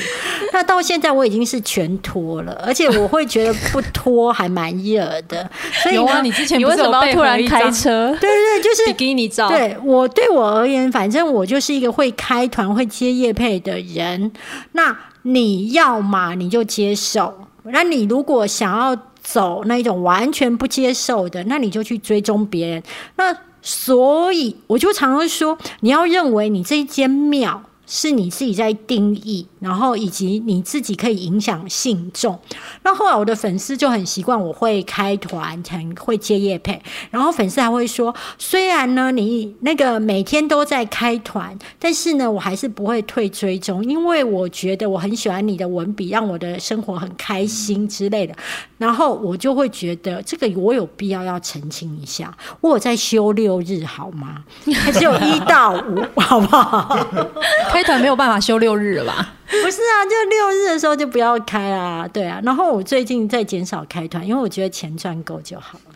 [0.53, 5.51] 那到现在我已经是全脱了，而且我会觉得不脱 还蛮热的。
[5.83, 8.09] 所以你之前你什么要突然开车？
[8.21, 9.49] 对对对，就是比基尼照？
[9.49, 14.31] 对我对我而言，反正我就是一个会开团、会接业配的人。
[14.73, 17.33] 那你要嘛，你就接受；
[17.65, 22.83] 那你如果想要走那一种完全不接受的，那你就去追踪别人。
[23.17, 27.63] 那所以我就常常说，你要认为你这一间庙。
[27.85, 32.39] 是你自己在定义，然后以及你自己可以影响信众。
[32.83, 48.35] 那后来我的粉丝就很习惯我会开团，很会接业配，然后粉丝还会说，虽然呢你那个每天都在开团，但是呢我还是不会退追踪，因为我觉得我很喜欢你的文笔，让我的生活很开心之类的。
[48.79, 54.43] 然后我就会觉得这个我有必要要澄清一下，我有在休六日好吗？
[54.75, 56.99] 还只有一到五，好不好？
[57.71, 59.35] 开团没有办法休六日了吧？
[59.63, 62.41] 不是啊，就六日的时候就不要开啊，对啊。
[62.43, 65.95] 然后我最近在减少开团，因为我觉得钱赚够就好了。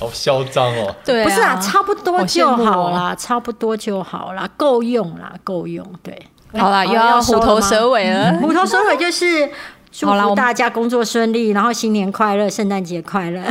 [0.00, 0.94] 好嚣张哦！
[1.04, 5.86] 对不是啊，差不多就好啦，差不多就好啦，够用啦，够用。
[6.02, 6.26] 对，
[6.58, 8.32] 好啦，又要虎头蛇尾了。
[8.40, 9.48] 虎头蛇尾就是
[9.92, 13.42] 祝好啦我们福大家工作顺利，然后新年快乐，圣诞节快乐。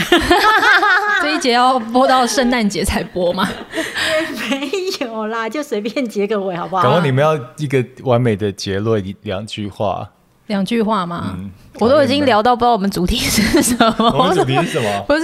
[1.22, 3.48] 这一节要播到圣诞节才播吗？
[4.50, 4.70] 没
[5.06, 6.84] 有啦，就随便结个尾好不好？
[6.84, 10.10] 然后你们要一个完美的结论，一两句话。
[10.52, 11.36] 两句话嘛？
[11.39, 11.49] 嗯，
[11.80, 15.04] 我都已经聊到不知道我们主题是什我们么，主题是什么？
[15.08, 15.22] 不是，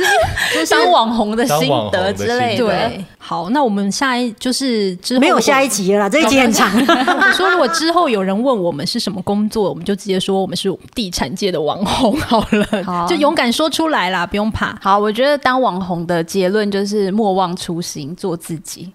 [0.53, 2.65] 就是当网红的心得之类的。
[2.65, 5.77] 对，好，那我们下一就是之后没有下一集。
[5.77, 6.71] 集了啦，这一集很长。
[6.73, 14.75] 我说，如果之后有人问我们是什么工作，我们就直接说我们是地产界的网红好了，好就勇敢说出来啦，不用怕。
[14.81, 18.91] 好，我觉得当网红的结论就是莫忘初心，做自己。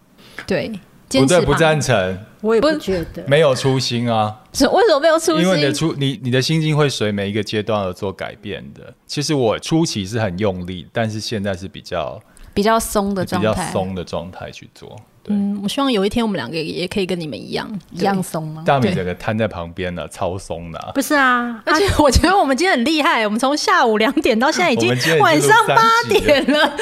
[0.46, 0.72] 对，
[1.20, 3.22] 不对，不赞成，我也不觉得。
[3.26, 4.40] 没有初心啊。
[4.52, 5.72] 是为什么没有初心因为你的？
[5.72, 8.92] 初你你的心境会随每一个阶段而做改变的。
[9.06, 12.20] 其实我初期是很用力，但是现在是比较
[12.54, 14.96] 比较松的比较状态，松的状态去做。
[15.24, 18.64] 对，嗯，我希望有一天我们两个也可以跟你们一样一样松吗？
[18.66, 26.76] 大米整个瘫在旁边了，超松的啊、不是啊，而且 我觉得我们今天很厉害，我们从下午两点到现在已经晚上八点了。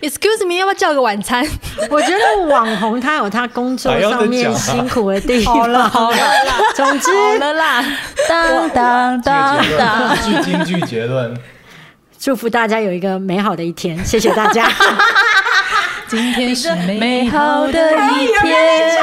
[0.00, 1.46] Excuse me，要不要叫个晚餐？
[1.90, 5.54] 我觉得网红他有他工作上面辛苦的地方。
[5.54, 6.16] 好了好了
[6.74, 7.84] 总之，好了啦，
[8.26, 10.16] 当当当当。
[10.16, 11.38] 论，句金句结论。
[12.26, 14.68] 祝福大家有一个美好的一天， 谢谢大家。
[16.10, 18.98] 今天是美美好的一天，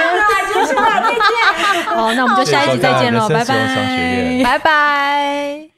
[1.87, 4.41] 好，那我们就下一集再见喽，拜拜。
[4.43, 5.72] 拜拜。